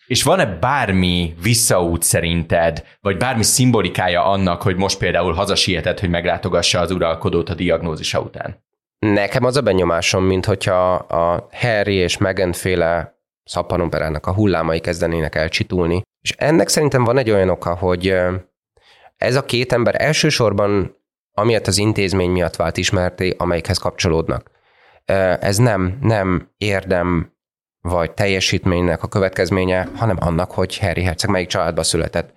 és 0.07 0.23
van-e 0.23 0.45
bármi 0.45 1.33
visszaút 1.41 2.03
szerinted, 2.03 2.83
vagy 3.01 3.17
bármi 3.17 3.43
szimbolikája 3.43 4.25
annak, 4.25 4.61
hogy 4.61 4.75
most 4.75 4.97
például 4.97 5.33
hazasietett, 5.33 5.99
hogy 5.99 6.09
meglátogassa 6.09 6.79
az 6.79 6.91
uralkodót 6.91 7.49
a 7.49 7.55
diagnózisa 7.55 8.19
után? 8.19 8.63
Nekem 8.99 9.43
az 9.43 9.57
a 9.57 9.61
benyomásom, 9.61 10.23
mint 10.23 10.45
hogyha 10.45 10.93
a 10.93 11.47
Harry 11.51 11.95
és 11.95 12.17
Meghan 12.17 12.53
féle 12.53 13.14
szappanoperának 13.45 14.27
a 14.27 14.33
hullámai 14.33 14.79
kezdenének 14.79 15.35
elcsitulni. 15.35 16.01
És 16.21 16.31
ennek 16.37 16.67
szerintem 16.67 17.03
van 17.03 17.17
egy 17.17 17.29
olyan 17.29 17.49
oka, 17.49 17.75
hogy 17.75 18.15
ez 19.17 19.35
a 19.35 19.45
két 19.45 19.73
ember 19.73 20.01
elsősorban 20.01 21.03
amiatt 21.37 21.67
az 21.67 21.77
intézmény 21.77 22.29
miatt 22.29 22.55
vált 22.55 22.77
ismerté, 22.77 23.35
amelyikhez 23.37 23.77
kapcsolódnak. 23.77 24.51
Ez 25.39 25.57
nem, 25.57 25.97
nem 26.01 26.51
érdem 26.57 27.33
vagy 27.81 28.11
teljesítménynek 28.11 29.03
a 29.03 29.07
következménye, 29.07 29.89
hanem 29.95 30.17
annak, 30.19 30.51
hogy 30.51 30.77
Harry 30.77 31.03
Herceg 31.03 31.29
melyik 31.29 31.47
családba 31.47 31.83
született. 31.83 32.33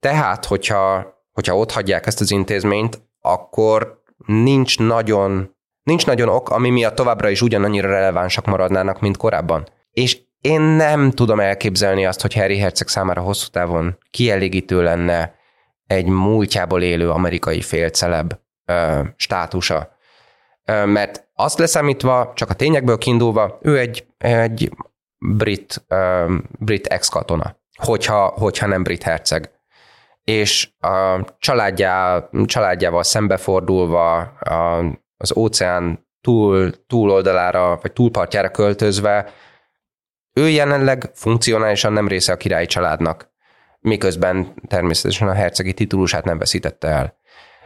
Tehát, 0.00 0.44
hogyha, 0.44 1.14
hogyha 1.32 1.56
ott 1.56 1.72
hagyják 1.72 2.06
ezt 2.06 2.20
az 2.20 2.30
intézményt, 2.30 3.02
akkor 3.20 4.02
nincs 4.26 4.78
nagyon, 4.78 5.56
nincs 5.82 6.06
nagyon 6.06 6.28
ok, 6.28 6.50
ami 6.50 6.70
miatt 6.70 6.94
továbbra 6.94 7.28
is 7.28 7.42
ugyanannyira 7.42 7.88
relevánsak 7.88 8.46
maradnának, 8.46 9.00
mint 9.00 9.16
korábban. 9.16 9.66
És 9.98 10.20
én 10.40 10.60
nem 10.60 11.10
tudom 11.10 11.40
elképzelni 11.40 12.06
azt, 12.06 12.20
hogy 12.20 12.34
Harry 12.34 12.58
Herceg 12.58 12.88
számára 12.88 13.20
hosszú 13.20 13.48
távon 13.48 13.98
kielégítő 14.10 14.82
lenne 14.82 15.34
egy 15.86 16.06
múltjából 16.06 16.82
élő 16.82 17.10
amerikai 17.10 17.60
félceleb 17.60 18.32
ö, 18.64 19.00
státusa. 19.16 19.96
Ö, 20.64 20.84
mert 20.84 21.28
azt 21.34 21.58
leszámítva, 21.58 22.32
csak 22.34 22.50
a 22.50 22.54
tényekből 22.54 22.98
kiindulva, 22.98 23.58
ő 23.62 23.78
egy, 23.78 24.06
egy 24.18 24.70
brit, 25.18 25.84
ö, 25.88 26.34
brit 26.58 26.86
ex-katona, 26.86 27.56
hogyha, 27.82 28.26
hogyha 28.26 28.66
nem 28.66 28.82
brit 28.82 29.02
herceg. 29.02 29.50
És 30.24 30.68
a 30.80 31.24
családjá, 31.38 32.28
családjával 32.44 33.02
szembefordulva, 33.02 34.16
a, 34.40 34.84
az 35.16 35.36
óceán 35.36 36.06
túl, 36.20 36.86
túloldalára, 36.86 37.78
vagy 37.82 37.92
túlpartjára 37.92 38.50
költözve, 38.50 39.32
ő 40.38 40.48
jelenleg 40.48 41.10
funkcionálisan 41.14 41.92
nem 41.92 42.08
része 42.08 42.32
a 42.32 42.36
királyi 42.36 42.66
családnak, 42.66 43.30
miközben 43.80 44.54
természetesen 44.68 45.28
a 45.28 45.32
hercegi 45.32 45.74
titulusát 45.74 46.24
nem 46.24 46.38
veszítette 46.38 46.88
el. 46.88 47.16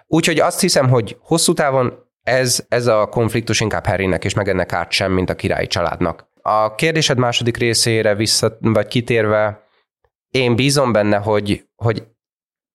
Úgyhogy 0.07 0.41
azt 0.41 0.61
hiszem, 0.61 0.89
hogy 0.89 1.17
hosszú 1.21 1.53
távon 1.53 2.11
ez, 2.23 2.65
ez 2.69 2.87
a 2.87 3.07
konfliktus 3.07 3.61
inkább 3.61 3.87
Harrynek 3.87 4.25
és 4.25 4.33
ennek 4.33 4.73
árt 4.73 4.91
sem, 4.91 5.13
mint 5.13 5.31
a 5.31 5.35
királyi 5.35 5.67
családnak. 5.67 6.31
A 6.43 6.75
kérdésed 6.75 7.19
második 7.19 7.57
részére 7.57 8.15
vissza, 8.15 8.57
vagy 8.61 8.87
kitérve, 8.87 9.67
én 10.31 10.57
bízom 10.57 10.93
benne, 10.93 11.17
hogy, 11.17 11.65
hogy 11.77 12.07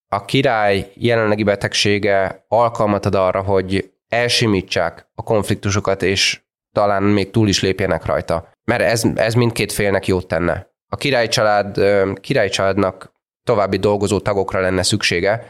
a 0.10 0.26
király 0.26 0.92
jelenlegi 0.96 1.44
betegsége 1.44 2.46
alkalmat 2.48 3.06
ad 3.06 3.16
arra, 3.16 3.42
hogy 3.42 3.92
elsimítsák 4.08 5.08
a 5.16 5.24
konfliktusokat, 5.24 6.02
és 6.02 6.42
talán 6.72 7.04
még 7.04 7.32
túl 7.32 7.48
is 7.48 7.62
lépjenek 7.62 8.06
rajta. 8.06 8.50
Mert 8.72 8.82
ez, 8.82 9.04
ez 9.16 9.34
mindkét 9.34 9.72
félnek 9.72 10.08
jót 10.08 10.28
tenne. 10.28 10.68
A 10.90 10.96
király 10.96 11.28
család, 11.28 11.80
király 12.20 12.50
családnak 12.50 13.12
további 13.44 13.78
dolgozó 13.78 14.20
tagokra 14.20 14.60
lenne 14.60 14.84
szüksége. 14.84 15.48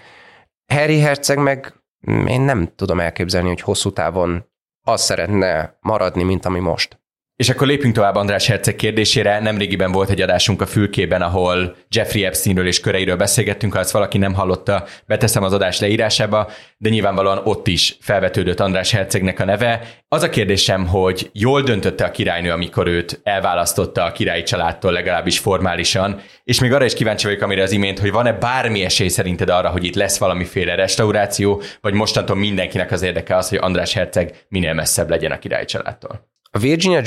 Harry 0.73 0.99
Herceg 0.99 1.37
meg 1.37 1.73
mm, 2.11 2.25
én 2.25 2.41
nem 2.41 2.71
tudom 2.75 2.99
elképzelni, 2.99 3.47
hogy 3.47 3.61
hosszú 3.61 3.91
távon 3.91 4.49
az 4.81 5.01
szeretne 5.01 5.77
maradni, 5.81 6.23
mint 6.23 6.45
ami 6.45 6.59
most. 6.59 6.99
És 7.37 7.49
akkor 7.49 7.67
lépjünk 7.67 7.95
tovább 7.95 8.15
András 8.15 8.47
Herceg 8.47 8.75
kérdésére. 8.75 9.39
Nemrégiben 9.39 9.91
volt 9.91 10.09
egy 10.09 10.21
adásunk 10.21 10.61
a 10.61 10.65
fülkében, 10.65 11.21
ahol 11.21 11.75
Jeffrey 11.89 12.25
Epsteinről 12.25 12.67
és 12.67 12.79
köreiről 12.79 13.15
beszélgettünk, 13.15 13.73
ha 13.73 13.79
ezt 13.79 13.91
valaki 13.91 14.17
nem 14.17 14.33
hallotta, 14.33 14.85
beteszem 15.05 15.43
az 15.43 15.53
adás 15.53 15.79
leírásába, 15.79 16.49
de 16.77 16.89
nyilvánvalóan 16.89 17.41
ott 17.43 17.67
is 17.67 17.97
felvetődött 18.01 18.59
András 18.59 18.91
Hercegnek 18.91 19.39
a 19.39 19.45
neve. 19.45 19.81
Az 20.07 20.23
a 20.23 20.29
kérdésem, 20.29 20.87
hogy 20.87 21.29
jól 21.33 21.61
döntötte 21.61 22.05
a 22.05 22.11
királynő, 22.11 22.51
amikor 22.51 22.87
őt 22.87 23.19
elválasztotta 23.23 24.03
a 24.03 24.11
királyi 24.11 24.43
családtól 24.43 24.91
legalábbis 24.91 25.39
formálisan, 25.39 26.21
és 26.43 26.59
még 26.59 26.73
arra 26.73 26.85
is 26.85 26.93
kíváncsi 26.93 27.25
vagyok, 27.25 27.41
amire 27.41 27.63
az 27.63 27.71
imént, 27.71 27.99
hogy 27.99 28.11
van-e 28.11 28.33
bármi 28.33 28.83
esély 28.83 29.07
szerinted 29.07 29.49
arra, 29.49 29.69
hogy 29.69 29.83
itt 29.83 29.95
lesz 29.95 30.17
valamiféle 30.17 30.75
restauráció, 30.75 31.61
vagy 31.81 31.93
mostantól 31.93 32.35
mindenkinek 32.35 32.91
az 32.91 33.01
érdeke 33.01 33.35
az, 33.35 33.49
hogy 33.49 33.59
András 33.61 33.93
Herceg 33.93 34.45
minél 34.49 34.73
messzebb 34.73 35.09
legyen 35.09 35.31
a 35.31 35.39
királyi 35.39 35.65
családtól? 35.65 36.35
A 36.57 36.59
Virginia 36.59 37.01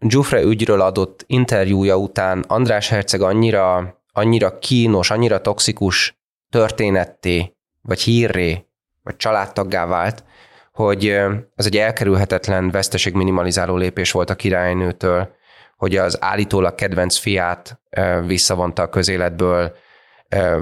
Giuffre, 0.00 0.40
ügyről 0.40 0.80
adott 0.80 1.24
interjúja 1.26 1.96
után 1.96 2.44
András 2.48 2.88
Herceg 2.88 3.20
annyira, 3.20 3.96
annyira 4.12 4.58
kínos, 4.58 5.10
annyira 5.10 5.40
toxikus 5.40 6.20
történetté, 6.50 7.56
vagy 7.80 8.00
hírré, 8.00 8.66
vagy 9.02 9.16
családtaggá 9.16 9.86
vált, 9.86 10.24
hogy 10.72 11.06
ez 11.54 11.66
egy 11.66 11.76
elkerülhetetlen 11.76 12.70
veszteség 12.70 13.14
minimalizáló 13.14 13.76
lépés 13.76 14.10
volt 14.10 14.30
a 14.30 14.34
királynőtől, 14.34 15.28
hogy 15.76 15.96
az 15.96 16.18
állítólag 16.20 16.74
kedvenc 16.74 17.16
fiát 17.16 17.80
visszavonta 18.26 18.82
a 18.82 18.88
közéletből, 18.88 19.74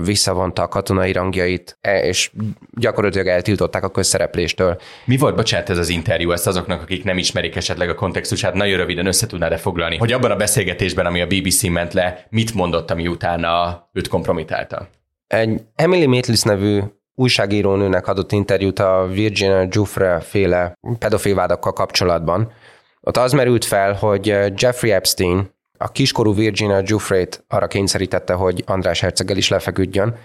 visszavonta 0.05 0.63
a 0.63 0.69
katonai 0.69 1.13
rangjait, 1.13 1.79
e, 1.81 2.05
és 2.05 2.31
gyakorlatilag 2.73 3.27
eltiltották 3.27 3.85
a 3.85 3.91
közszerepléstől. 3.91 4.81
Mi 5.05 5.17
volt, 5.17 5.37
bocsánat, 5.37 5.71
ez 5.71 5.79
az 5.79 5.89
interjú, 5.89 6.31
ezt 6.31 6.47
azoknak, 6.47 6.83
akik 6.83 7.05
nem 7.05 7.19
ismerik 7.19 7.57
esetleg 7.57 7.89
a 7.89 7.95
kontextusát, 7.95 8.55
nagyon 8.55 8.77
röviden 8.77 9.07
össze 9.07 9.27
tudnád-e 9.27 9.57
foglalni, 9.57 9.97
hogy 9.97 10.13
abban 10.13 10.31
a 10.31 10.37
beszélgetésben, 10.37 11.07
ami 11.07 11.21
a 11.21 11.27
BBC 11.27 11.63
ment 11.63 11.93
le, 11.93 12.27
mit 12.31 12.55
mondott, 12.55 12.91
ami 12.91 13.07
utána 13.07 13.89
őt 13.93 14.09
kompromitálta? 14.09 14.89
Egy 15.27 15.61
Emily 15.75 16.07
Maitlis 16.07 16.43
nevű 16.43 16.81
újságírónőnek 17.15 18.07
adott 18.07 18.33
interjút 18.33 18.79
a 18.79 19.09
Virginia 19.13 19.67
Giuffre 19.67 20.21
féle 20.21 20.79
pedofilvádakkal 20.99 21.73
kapcsolatban. 21.73 22.53
Ott 23.01 23.17
az 23.17 23.33
merült 23.33 23.65
fel, 23.65 23.93
hogy 23.93 24.27
Jeffrey 24.57 24.91
Epstein, 24.91 25.51
a 25.83 25.93
kiskorú 25.93 26.35
Virginia 26.35 26.83
Giuffre-t 26.83 27.45
arra 27.49 27.67
kényszerítette, 27.67 28.35
hogy 28.35 28.63
András 28.67 29.01
Herceggel 29.01 29.37
is 29.37 29.49
lefeküdjön. 29.49 30.17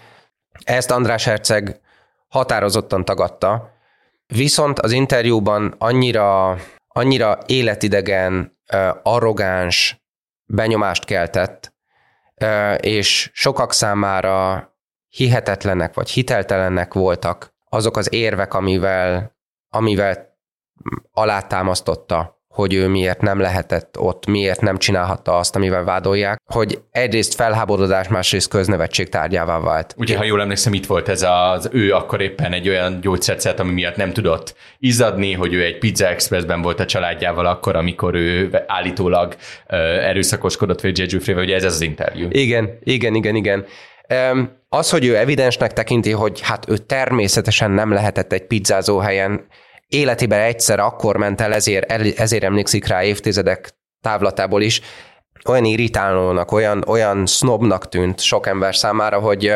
Ezt 0.64 0.92
András 0.92 1.24
Herceg 1.24 1.80
határozottan 2.28 3.06
tagadta, 3.06 3.72
viszont 4.28 4.80
az 4.80 4.92
interjúban 4.92 5.76
annyira, 5.78 6.58
annyira 6.88 7.38
életidegen, 7.46 8.58
arrogáns 9.04 10.04
benyomást 10.46 11.06
keltett, 11.06 11.74
és 12.78 13.30
sokak 13.34 13.74
számára 13.74 14.70
hihetetlenek 15.10 15.94
vagy 15.94 16.10
hiteltelennek 16.10 16.94
voltak 16.94 17.54
azok 17.70 17.98
az 17.98 18.14
érvek, 18.14 18.54
amivel, 18.54 19.36
amivel 19.70 20.38
alátámasztotta 21.12 22.35
hogy 22.56 22.74
ő 22.74 22.88
miért 22.88 23.22
nem 23.22 23.40
lehetett 23.40 24.00
ott, 24.00 24.26
miért 24.26 24.62
nem 24.62 24.78
csinálhatta 24.78 25.38
azt, 25.38 25.56
amivel 25.56 25.84
vádolják, 25.84 26.42
hogy 26.46 26.82
egyrészt 26.92 27.36
felháborodás, 27.36 28.08
másrészt 28.08 28.50
köznevetség 28.50 29.10
tárgyává 29.10 29.60
vált. 29.60 29.96
Ugye, 29.98 30.18
ha 30.18 30.24
jól 30.24 30.42
emlékszem, 30.42 30.74
itt 30.74 30.86
volt 30.86 31.10
ez 31.10 31.26
az, 31.30 31.70
ő 31.72 31.94
akkor 31.94 32.22
éppen 32.22 32.54
egy 32.54 32.70
olyan 32.70 33.02
gyógyszert, 33.02 33.60
ami 33.60 33.72
miatt 33.72 33.96
nem 33.96 34.14
tudott 34.14 34.56
izzadni, 34.80 35.34
hogy 35.34 35.54
ő 35.54 35.64
egy 35.64 35.78
Pizza 35.78 36.08
Expressben 36.08 36.62
volt 36.62 36.80
a 36.80 36.86
családjával 36.86 37.46
akkor, 37.46 37.76
amikor 37.76 38.16
ő 38.16 38.64
állítólag 38.68 39.36
erőszakoskodott 40.02 40.82
vagy 40.82 41.12
Jeffrey, 41.12 41.36
vagy 41.36 41.52
ez 41.52 41.64
az 41.64 41.82
interjú. 41.82 42.28
Igen, 42.32 42.78
igen, 42.84 43.16
igen, 43.16 43.36
igen. 43.36 43.66
Az, 44.70 44.90
hogy 44.90 45.06
ő 45.06 45.18
evidensnek 45.18 45.74
tekinti, 45.74 46.12
hogy 46.12 46.42
hát 46.42 46.70
ő 46.70 46.78
természetesen 46.78 47.72
nem 47.72 47.94
lehetett 47.94 48.34
egy 48.34 48.44
pizzázó 48.44 48.98
helyen, 48.98 49.46
életében 49.88 50.40
egyszer 50.40 50.80
akkor 50.80 51.18
ment 51.18 51.42
el, 51.42 51.54
ezért, 51.54 51.92
ezért 52.20 52.44
emlékszik 52.44 52.88
rá 52.88 53.04
évtizedek 53.04 53.76
távlatából 54.02 54.62
is, 54.62 54.82
olyan 55.46 55.66
irritálónak, 55.66 56.52
olyan, 56.52 56.84
olyan 56.88 57.26
sznobnak 57.26 57.90
tűnt 57.90 58.20
sok 58.20 58.48
ember 58.48 58.76
számára, 58.76 59.20
hogy 59.20 59.54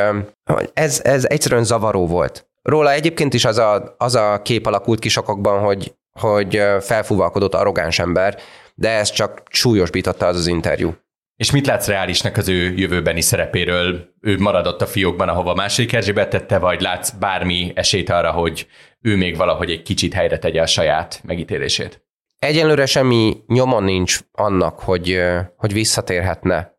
ez, 0.74 1.02
ez 1.04 1.26
egyszerűen 1.26 1.64
zavaró 1.64 2.08
volt. 2.08 2.48
Róla 2.62 2.92
egyébként 2.92 3.34
is 3.34 3.46
az 3.46 3.58
a, 3.58 3.96
az 3.98 4.16
a 4.16 4.42
kép 4.42 4.66
alakult 4.66 5.00
ki 5.00 5.10
sokakban, 5.10 5.60
hogy, 5.60 5.94
hogy 6.20 6.62
felfúvalkodott 6.80 7.54
arrogáns 7.54 8.00
ember, 8.00 8.38
de 8.76 8.90
ez 8.90 9.10
csak 9.10 9.42
súlyosbította 9.50 10.26
az 10.26 10.36
az 10.36 10.48
interjú. 10.48 10.96
És 11.36 11.52
mit 11.52 11.68
látsz 11.68 11.88
reálisnak 11.88 12.38
az 12.38 12.50
ő 12.50 12.74
jövőbeni 12.76 13.22
szerepéről? 13.22 14.14
Ő 14.22 14.38
maradott 14.38 14.82
a 14.82 14.86
fiókban, 14.86 15.30
ahova 15.30 15.52
a 15.52 15.56
második 15.56 15.94
Erzsébet 15.94 16.30
tette, 16.30 16.58
vagy 16.58 16.82
látsz 16.82 17.10
bármi 17.10 17.72
esélyt 17.76 18.10
arra, 18.10 18.32
hogy 18.32 18.68
ő 19.02 19.16
még 19.16 19.38
valahogy 19.38 19.72
egy 19.72 19.82
kicsit 19.82 20.14
helyre 20.14 20.38
tegye 20.38 20.62
a 20.62 20.66
saját 20.66 21.22
megítélését? 21.24 22.04
Egyelőre 22.40 22.86
semmi 22.86 23.38
nyoma 23.48 23.80
nincs 23.80 24.20
annak, 24.32 24.80
hogy, 24.80 25.22
hogy 25.56 25.74
visszatérhetne 25.74 26.78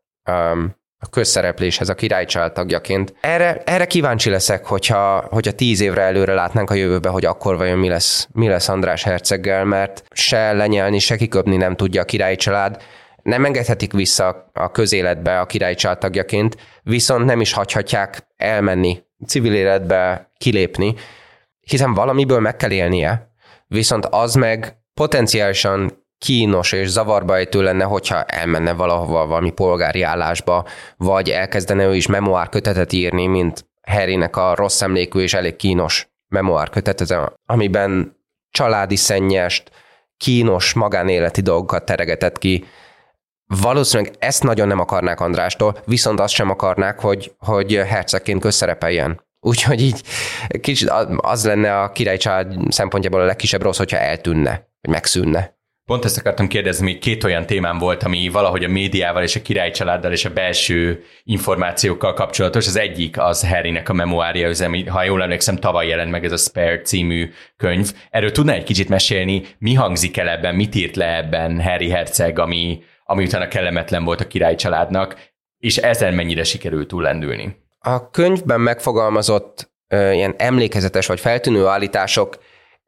a 1.03 1.09
közszerepléshez 1.09 1.89
a 1.89 1.95
királycsalád 1.95 2.53
tagjaként. 2.53 3.13
Erre, 3.21 3.61
erre 3.65 3.85
kíváncsi 3.85 4.29
leszek, 4.29 4.65
hogyha, 4.65 5.25
hogyha 5.29 5.51
tíz 5.51 5.81
évre 5.81 6.01
előre 6.01 6.33
látnánk 6.33 6.69
a 6.69 6.73
jövőbe, 6.73 7.09
hogy 7.09 7.25
akkor 7.25 7.57
vajon 7.57 7.77
mi 7.77 7.87
lesz, 7.87 8.27
mi 8.31 8.47
lesz 8.47 8.69
András 8.69 9.03
herceggel, 9.03 9.65
mert 9.65 10.03
se 10.13 10.51
lenyelni, 10.51 10.99
se 10.99 11.15
kiköpni 11.15 11.55
nem 11.55 11.75
tudja 11.75 12.01
a 12.01 12.05
királycsalád 12.05 12.81
nem 13.23 13.45
engedhetik 13.45 13.93
vissza 13.93 14.49
a 14.53 14.71
közéletbe 14.71 15.39
a 15.39 15.45
király 15.45 15.75
tagjaként, 15.75 16.57
viszont 16.83 17.25
nem 17.25 17.41
is 17.41 17.53
hagyhatják 17.53 18.27
elmenni, 18.37 19.03
civil 19.27 19.53
életbe 19.53 20.31
kilépni, 20.37 20.95
hiszen 21.61 21.93
valamiből 21.93 22.39
meg 22.39 22.55
kell 22.55 22.71
élnie, 22.71 23.33
viszont 23.67 24.05
az 24.05 24.33
meg 24.35 24.77
potenciálisan 24.93 26.05
kínos 26.17 26.71
és 26.71 26.87
zavarba 26.87 27.35
ejtő 27.35 27.61
lenne, 27.61 27.83
hogyha 27.83 28.23
elmenne 28.23 28.73
valahova 28.73 29.25
valami 29.25 29.51
polgári 29.51 30.01
állásba, 30.01 30.65
vagy 30.97 31.29
elkezdene 31.29 31.85
ő 31.85 31.95
is 31.95 32.07
memoár 32.07 32.49
kötetet 32.49 32.93
írni, 32.93 33.27
mint 33.27 33.69
Harrynek 33.87 34.35
a 34.35 34.55
rossz 34.55 34.81
emlékű 34.81 35.19
és 35.19 35.33
elég 35.33 35.55
kínos 35.55 36.09
memoár 36.27 36.69
kötetet, 36.69 37.33
amiben 37.45 38.17
családi 38.49 38.95
szennyest, 38.95 39.71
kínos 40.17 40.73
magánéleti 40.73 41.41
dolgokat 41.41 41.85
teregetett 41.85 42.37
ki, 42.37 42.65
Valószínűleg 43.61 44.13
ezt 44.19 44.43
nagyon 44.43 44.67
nem 44.67 44.79
akarnák 44.79 45.19
Andrástól, 45.19 45.77
viszont 45.85 46.19
azt 46.19 46.33
sem 46.33 46.49
akarnák, 46.49 46.99
hogy, 46.99 47.35
hogy 47.37 47.73
hercegként 47.73 48.41
közszerepeljen. 48.41 49.21
Úgyhogy 49.41 49.81
így 49.81 50.01
kicsit 50.61 50.91
az 51.17 51.45
lenne 51.45 51.79
a 51.79 51.91
királycsalád 51.91 52.55
szempontjából 52.69 53.21
a 53.21 53.25
legkisebb 53.25 53.61
rossz, 53.61 53.77
hogyha 53.77 53.97
eltűnne, 53.97 54.67
vagy 54.81 54.91
megszűnne. 54.91 55.59
Pont 55.85 56.05
ezt 56.05 56.17
akartam 56.17 56.47
kérdezni, 56.47 56.85
még 56.85 56.99
két 56.99 57.23
olyan 57.23 57.45
témám 57.45 57.77
volt, 57.77 58.03
ami 58.03 58.29
valahogy 58.29 58.63
a 58.63 58.67
médiával 58.67 59.23
és 59.23 59.35
a 59.35 59.41
király 59.41 59.71
családdal 59.71 60.11
és 60.11 60.25
a 60.25 60.33
belső 60.33 61.03
információkkal 61.23 62.13
kapcsolatos. 62.13 62.67
Az 62.67 62.75
egyik 62.75 63.19
az 63.19 63.47
Harrynek 63.47 63.89
a 63.89 63.93
memoária 63.93 64.49
üzemi, 64.49 64.85
ha 64.85 65.03
jól 65.03 65.21
emlékszem, 65.21 65.55
tavaly 65.55 65.87
jelent 65.87 66.11
meg 66.11 66.25
ez 66.25 66.31
a 66.31 66.37
Spare 66.37 66.81
című 66.81 67.31
könyv. 67.57 67.93
Erről 68.09 68.31
tudná 68.31 68.53
egy 68.53 68.63
kicsit 68.63 68.89
mesélni, 68.89 69.43
mi 69.57 69.73
hangzik 69.73 70.17
el 70.17 70.29
ebben, 70.29 70.55
mit 70.55 70.75
írt 70.75 70.95
le 70.95 71.17
ebben 71.17 71.61
Harry 71.61 71.89
Herceg, 71.89 72.39
ami, 72.39 72.83
ami 73.03 73.23
utána 73.23 73.47
kellemetlen 73.47 74.03
volt 74.03 74.21
a 74.21 74.27
király 74.27 74.55
családnak, 74.55 75.29
és 75.57 75.77
ezen 75.77 76.13
mennyire 76.13 76.43
sikerült 76.43 76.87
túllendülni? 76.87 77.60
A 77.83 78.09
könyvben 78.09 78.61
megfogalmazott 78.61 79.71
ö, 79.87 80.11
ilyen 80.11 80.33
emlékezetes 80.37 81.07
vagy 81.07 81.19
feltűnő 81.19 81.65
állítások 81.65 82.37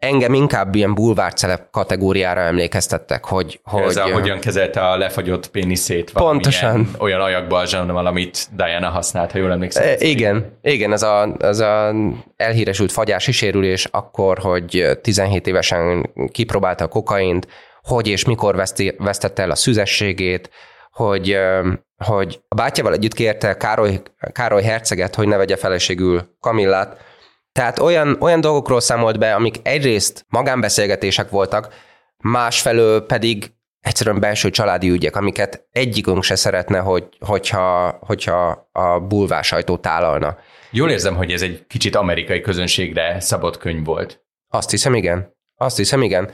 engem 0.03 0.33
inkább 0.33 0.75
ilyen 0.75 0.93
bulvárcelep 0.93 1.69
kategóriára 1.71 2.41
emlékeztettek, 2.41 3.25
hogy... 3.25 3.59
hogy 3.63 3.81
Ez 3.81 3.95
a, 3.95 4.11
hogyan 4.11 4.39
kezelte 4.39 4.89
a 4.89 4.97
lefagyott 4.97 5.49
péniszét 5.49 6.11
Pontosan. 6.11 6.89
olyan 6.99 7.21
ajakbalzsannal, 7.21 8.05
amit 8.05 8.47
Diana 8.55 8.89
használt, 8.89 9.31
ha 9.31 9.37
jól 9.37 9.51
emlékszem. 9.51 9.83
E, 9.83 9.95
igen, 9.97 10.57
igen, 10.61 10.91
ez 10.91 11.03
a, 11.03 11.35
ez 11.39 11.59
a 11.59 11.93
elhíresült 12.35 12.91
fagyási 12.91 13.31
sérülés 13.31 13.87
akkor, 13.91 14.37
hogy 14.39 14.85
17 15.01 15.47
évesen 15.47 16.09
kipróbálta 16.31 16.83
a 16.83 16.87
kokaint, 16.87 17.47
hogy 17.81 18.07
és 18.07 18.25
mikor 18.25 18.55
veszti, 18.55 18.95
vesztette 18.97 19.41
el 19.41 19.51
a 19.51 19.55
szüzességét, 19.55 20.49
hogy, 20.93 21.39
hogy 22.05 22.41
a 22.47 22.55
bátyával 22.55 22.93
együtt 22.93 23.13
kérte 23.13 23.57
Károly, 23.57 24.01
Károly 24.31 24.63
herceget, 24.63 25.15
hogy 25.15 25.27
ne 25.27 25.37
vegye 25.37 25.55
feleségül 25.55 26.35
Kamillát, 26.39 26.97
tehát 27.51 27.79
olyan, 27.79 28.17
olyan 28.19 28.41
dolgokról 28.41 28.81
számolt 28.81 29.19
be, 29.19 29.33
amik 29.33 29.55
egyrészt 29.63 30.25
magánbeszélgetések 30.29 31.29
voltak, 31.29 31.73
másfelől 32.17 33.05
pedig 33.05 33.53
egyszerűen 33.79 34.19
belső 34.19 34.49
családi 34.49 34.89
ügyek, 34.89 35.15
amiket 35.15 35.67
egyikünk 35.71 36.23
se 36.23 36.35
szeretne, 36.35 36.79
hogy, 36.79 37.07
hogyha, 37.19 37.97
hogyha 38.01 38.69
a 38.71 38.99
bulvás 38.99 39.47
sajtó 39.47 39.77
tálalna. 39.77 40.37
Jól 40.71 40.89
érzem, 40.89 41.15
hogy 41.15 41.31
ez 41.31 41.41
egy 41.41 41.65
kicsit 41.67 41.95
amerikai 41.95 42.41
közönségre 42.41 43.19
szabott 43.19 43.57
könyv 43.57 43.85
volt. 43.85 44.23
Azt 44.47 44.69
hiszem, 44.69 44.95
igen. 44.95 45.35
Azt 45.55 45.77
hiszem, 45.77 46.01
igen. 46.01 46.31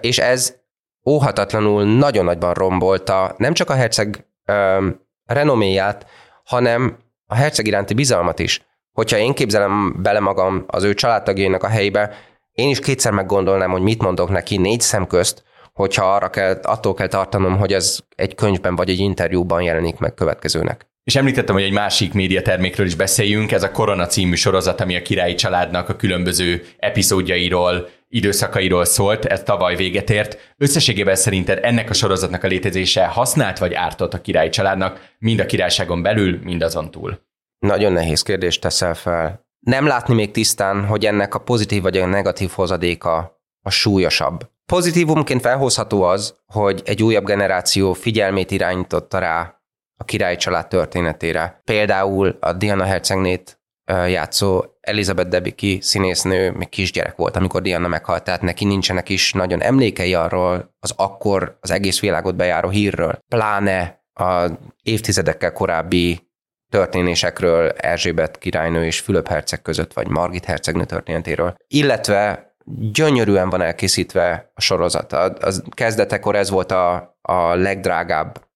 És 0.00 0.18
ez 0.18 0.56
óhatatlanul 1.04 1.84
nagyon 1.84 2.24
nagyban 2.24 2.54
rombolta 2.54 3.34
nem 3.36 3.52
csak 3.52 3.70
a 3.70 3.74
herceg 3.74 4.26
e, 4.44 4.78
renoméját, 5.26 6.06
hanem 6.44 6.96
a 7.26 7.34
herceg 7.34 7.66
iránti 7.66 7.94
bizalmat 7.94 8.38
is 8.38 8.66
hogyha 8.94 9.16
én 9.18 9.34
képzelem 9.34 9.96
bele 10.02 10.20
magam 10.20 10.64
az 10.66 10.82
ő 10.82 10.94
családtagjainak 10.94 11.62
a 11.62 11.68
helyébe, 11.68 12.14
én 12.52 12.68
is 12.68 12.78
kétszer 12.78 13.12
meggondolnám, 13.12 13.70
hogy 13.70 13.82
mit 13.82 14.02
mondok 14.02 14.30
neki 14.30 14.56
négy 14.56 14.80
szem 14.80 15.06
közt, 15.06 15.42
hogyha 15.72 16.14
arra 16.14 16.30
kell, 16.30 16.58
attól 16.62 16.94
kell 16.94 17.06
tartanom, 17.06 17.58
hogy 17.58 17.72
ez 17.72 17.98
egy 18.16 18.34
könyvben 18.34 18.76
vagy 18.76 18.88
egy 18.88 18.98
interjúban 18.98 19.62
jelenik 19.62 19.98
meg 19.98 20.14
következőnek. 20.14 20.86
És 21.04 21.16
említettem, 21.16 21.54
hogy 21.54 21.64
egy 21.64 21.72
másik 21.72 22.12
médiatermékről 22.12 22.86
is 22.86 22.94
beszéljünk, 22.94 23.52
ez 23.52 23.62
a 23.62 23.70
Korona 23.70 24.06
című 24.06 24.34
sorozat, 24.34 24.80
ami 24.80 24.96
a 24.96 25.02
királyi 25.02 25.34
családnak 25.34 25.88
a 25.88 25.96
különböző 25.96 26.62
epizódjairól, 26.78 27.88
időszakairól 28.14 28.84
szólt, 28.84 29.24
ez 29.24 29.42
tavaly 29.42 29.76
véget 29.76 30.10
ért. 30.10 30.54
Összességében 30.56 31.14
szerinted 31.14 31.58
ennek 31.62 31.90
a 31.90 31.92
sorozatnak 31.92 32.44
a 32.44 32.46
létezése 32.46 33.06
használt 33.06 33.58
vagy 33.58 33.74
ártott 33.74 34.14
a 34.14 34.20
királyi 34.20 34.48
családnak, 34.48 35.10
mind 35.18 35.40
a 35.40 35.46
királyságon 35.46 36.02
belül, 36.02 36.38
mind 36.42 36.62
azon 36.62 36.90
túl? 36.90 37.20
Nagyon 37.58 37.92
nehéz 37.92 38.22
kérdést 38.22 38.60
teszel 38.60 38.94
fel. 38.94 39.46
Nem 39.60 39.86
látni 39.86 40.14
még 40.14 40.30
tisztán, 40.30 40.86
hogy 40.86 41.06
ennek 41.06 41.34
a 41.34 41.38
pozitív 41.38 41.82
vagy 41.82 41.96
a 41.96 42.06
negatív 42.06 42.50
hozadéka 42.50 43.42
a 43.64 43.70
súlyosabb. 43.70 44.50
Pozitívumként 44.66 45.40
felhozható 45.40 46.02
az, 46.02 46.36
hogy 46.46 46.82
egy 46.84 47.02
újabb 47.02 47.24
generáció 47.24 47.92
figyelmét 47.92 48.50
irányította 48.50 49.18
rá 49.18 49.60
a 49.96 50.04
király 50.04 50.36
család 50.36 50.68
történetére. 50.68 51.60
Például 51.64 52.36
a 52.40 52.52
Diana 52.52 52.84
hercegnét 52.84 53.60
játszó 53.86 54.64
Elizabeth 54.84 55.28
Debicki 55.28 55.78
színésznő 55.82 56.50
még 56.50 56.68
kisgyerek 56.68 57.16
volt, 57.16 57.36
amikor 57.36 57.62
Diana 57.62 57.88
meghalt, 57.88 58.24
tehát 58.24 58.42
neki 58.42 58.64
nincsenek 58.64 59.08
is 59.08 59.32
nagyon 59.32 59.62
emlékei 59.62 60.14
arról 60.14 60.74
az 60.80 60.92
akkor 60.96 61.58
az 61.60 61.70
egész 61.70 62.00
világot 62.00 62.36
bejáró 62.36 62.68
hírről. 62.68 63.18
Pláne 63.28 64.02
a 64.14 64.50
évtizedekkel 64.82 65.52
korábbi 65.52 66.32
történésekről 66.70 67.68
Erzsébet 67.68 68.38
királynő 68.38 68.84
és 68.84 69.00
Fülöp 69.00 69.28
herceg 69.28 69.62
között, 69.62 69.92
vagy 69.92 70.08
Margit 70.08 70.44
hercegnő 70.44 70.84
történetéről, 70.84 71.54
illetve 71.66 72.54
gyönyörűen 72.92 73.50
van 73.50 73.60
elkészítve 73.60 74.50
a 74.54 74.60
sorozat. 74.60 75.12
A, 75.12 75.24
a 75.24 75.52
kezdetekor 75.70 76.36
ez 76.36 76.50
volt 76.50 76.72
a, 76.72 77.16
a 77.22 77.54
legdrágább 77.54 78.46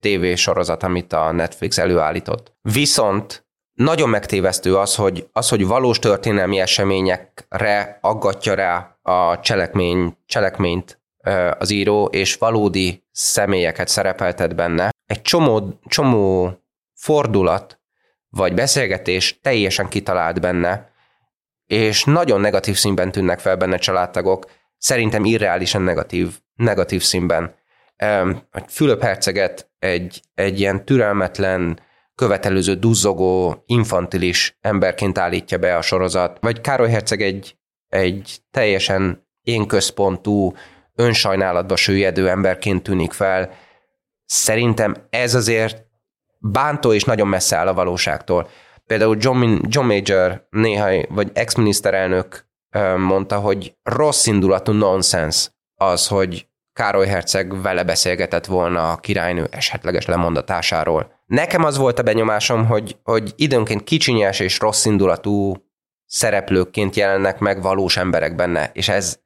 TV 0.00 0.34
sorozat, 0.34 0.82
amit 0.82 1.12
a 1.12 1.32
Netflix 1.32 1.78
előállított. 1.78 2.52
Viszont 2.62 3.48
nagyon 3.80 4.08
megtévesztő 4.08 4.76
az, 4.76 4.94
hogy, 4.94 5.28
az, 5.32 5.48
hogy 5.48 5.66
valós 5.66 5.98
történelmi 5.98 6.60
eseményekre 6.60 7.98
aggatja 8.00 8.54
rá 8.54 8.98
a 9.02 9.40
cselekmény, 9.40 10.16
cselekményt 10.26 11.00
az 11.58 11.70
író, 11.70 12.04
és 12.04 12.34
valódi 12.34 13.04
személyeket 13.12 13.88
szerepeltet 13.88 14.54
benne. 14.54 14.90
Egy 15.06 15.22
csomó, 15.22 15.80
csomó 15.86 16.52
fordulat 16.94 17.80
vagy 18.28 18.54
beszélgetés 18.54 19.38
teljesen 19.42 19.88
kitalált 19.88 20.40
benne, 20.40 20.90
és 21.66 22.04
nagyon 22.04 22.40
negatív 22.40 22.76
színben 22.76 23.12
tűnnek 23.12 23.38
fel 23.38 23.56
benne 23.56 23.76
családtagok, 23.76 24.50
szerintem 24.78 25.24
irreálisan 25.24 25.82
negatív, 25.82 26.38
negatív 26.54 27.02
színben. 27.02 27.54
Fülöp 28.68 29.02
herceget 29.02 29.70
egy, 29.78 30.20
egy 30.34 30.60
ilyen 30.60 30.84
türelmetlen, 30.84 31.78
követelőző, 32.20 32.74
duzzogó, 32.74 33.62
infantilis 33.66 34.56
emberként 34.60 35.18
állítja 35.18 35.58
be 35.58 35.76
a 35.76 35.82
sorozat, 35.82 36.38
vagy 36.40 36.60
Károly 36.60 36.90
herceg 36.90 37.22
egy, 37.22 37.56
egy 37.88 38.38
teljesen 38.50 39.26
én 39.42 39.66
központú, 39.66 40.52
önsajnálatba 40.94 41.76
süllyedő 41.76 42.28
emberként 42.28 42.82
tűnik 42.82 43.12
fel. 43.12 43.50
Szerintem 44.24 44.94
ez 45.10 45.34
azért 45.34 45.84
bántó 46.38 46.92
és 46.92 47.04
nagyon 47.04 47.28
messze 47.28 47.56
áll 47.56 47.66
a 47.66 47.74
valóságtól. 47.74 48.48
Például 48.86 49.16
John, 49.20 49.58
John 49.68 49.86
Major 49.86 50.46
néha, 50.50 51.06
vagy 51.08 51.30
ex-miniszterelnök 51.34 52.46
mondta, 52.96 53.38
hogy 53.38 53.76
rossz 53.82 54.26
indulatú 54.26 54.72
nonsens 54.72 55.50
az, 55.74 56.06
hogy 56.06 56.48
Károly 56.72 57.06
Herceg 57.06 57.62
vele 57.62 57.84
beszélgetett 57.84 58.46
volna 58.46 58.92
a 58.92 58.96
királynő 58.96 59.48
esetleges 59.50 60.06
lemondatásáról. 60.06 61.19
Nekem 61.30 61.64
az 61.64 61.76
volt 61.76 61.98
a 61.98 62.02
benyomásom, 62.02 62.66
hogy, 62.66 62.96
hogy 63.02 63.32
időnként 63.36 63.84
kicsinyes 63.84 64.40
és 64.40 64.58
rossz 64.58 64.84
indulatú 64.84 65.54
szereplőkként 66.06 66.96
jelennek 66.96 67.38
meg 67.38 67.62
valós 67.62 67.96
emberek 67.96 68.34
benne, 68.34 68.70
és 68.72 68.88
ez, 68.88 69.20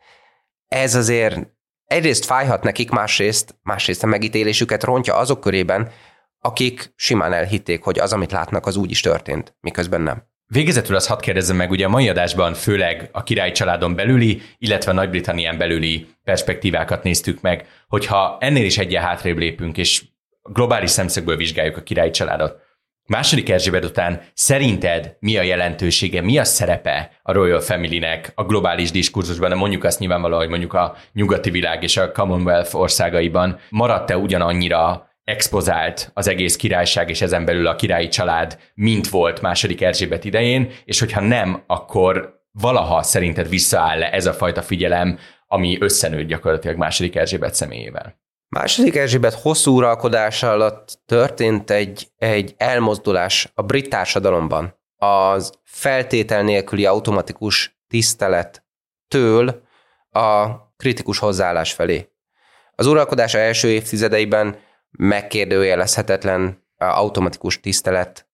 ez 0.69 0.95
azért 0.95 1.38
egyrészt 1.85 2.25
fájhat 2.25 2.62
nekik, 2.62 2.90
másrészt, 2.90 3.59
másrészt 3.62 4.03
a 4.03 4.07
megítélésüket 4.07 4.83
rontja 4.83 5.17
azok 5.17 5.40
körében, 5.40 5.90
akik 6.38 6.93
simán 6.97 7.33
elhitték, 7.33 7.83
hogy 7.83 7.99
az, 7.99 8.12
amit 8.12 8.33
látnak, 8.33 8.67
az 8.67 8.77
úgy 8.77 8.90
is 8.90 9.01
történt, 9.01 9.57
miközben 9.61 10.01
nem. 10.01 10.23
Végezetül 10.47 10.97
azt 10.97 11.09
hadd 11.09 11.21
kérdezzem 11.21 11.57
meg, 11.57 11.71
ugye 11.71 11.87
a 11.87 11.88
mai 11.88 12.09
adásban 12.09 12.55
főleg 12.55 13.09
a 13.12 13.23
király 13.23 13.53
családon 13.53 13.95
belüli, 13.95 14.43
illetve 14.59 14.93
Nagy-Britannián 14.93 15.59
belüli 15.59 16.07
perspektívákat 16.25 17.03
néztük 17.03 17.40
meg, 17.40 17.67
hogyha 17.88 18.37
ennél 18.40 18.64
is 18.64 18.79
egyen 18.79 19.03
hátrébb 19.03 19.38
lépünk, 19.38 19.77
és 19.77 20.03
globális 20.52 20.90
szemszögből 20.90 21.37
vizsgáljuk 21.37 21.76
a 21.76 21.83
király 21.83 22.11
családot. 22.11 22.62
Második 23.07 23.48
Erzsébet 23.48 23.85
után 23.85 24.22
szerinted 24.35 25.16
mi 25.20 25.37
a 25.37 25.42
jelentősége, 25.42 26.20
mi 26.20 26.38
a 26.38 26.44
szerepe 26.44 27.11
a 27.22 27.33
Royal 27.33 27.61
Family-nek 27.61 28.33
a 28.35 28.44
globális 28.44 28.90
diskurzusban, 28.90 29.48
de 29.48 29.54
mondjuk 29.54 29.85
azt 29.85 29.98
nyilvánvalóan, 29.98 30.40
hogy 30.40 30.48
mondjuk 30.48 30.72
a 30.72 30.96
nyugati 31.12 31.50
világ 31.50 31.83
és 31.83 31.96
a 31.96 32.12
Commonwealth 32.12 32.76
országaiban 32.76 33.59
maradt-e 33.68 34.16
ugyanannyira 34.16 35.09
expozált 35.24 36.11
az 36.14 36.28
egész 36.28 36.57
királyság 36.57 37.11
és 37.11 37.20
ezen 37.20 37.44
belül 37.44 37.66
a 37.66 37.74
királyi 37.74 38.09
család, 38.09 38.59
mint 38.74 39.09
volt 39.09 39.40
második 39.40 39.83
Erzsébet 39.83 40.24
idején, 40.24 40.70
és 40.85 40.98
hogyha 40.98 41.20
nem, 41.20 41.62
akkor 41.66 42.42
valaha 42.52 43.02
szerinted 43.02 43.48
visszaáll-e 43.48 44.12
ez 44.12 44.26
a 44.26 44.33
fajta 44.33 44.62
figyelem, 44.62 45.18
ami 45.46 45.76
összenőtt 45.80 46.28
gyakorlatilag 46.28 46.76
második 46.76 47.16
Erzsébet 47.16 47.54
személyével? 47.54 48.22
Második 48.48 48.96
Erzsébet 48.96 49.35
hosszú 49.35 49.76
uralkodása 49.76 50.50
alatt 50.50 50.98
történt 51.07 51.70
egy, 51.70 52.09
egy 52.16 52.54
elmozdulás 52.57 53.52
a 53.54 53.62
brit 53.62 53.88
társadalomban. 53.88 54.78
Az 54.96 55.52
feltétel 55.62 56.42
nélküli 56.42 56.87
automatikus 56.87 57.78
tisztelettől 57.88 59.62
a 60.11 60.46
kritikus 60.76 61.18
hozzáállás 61.18 61.72
felé. 61.72 62.09
Az 62.74 62.87
uralkodása 62.87 63.38
első 63.38 63.68
évtizedeiben 63.68 64.59
megkérdőjelezhetetlen 64.90 66.64
automatikus 66.76 67.61
tisztelet 67.61 68.28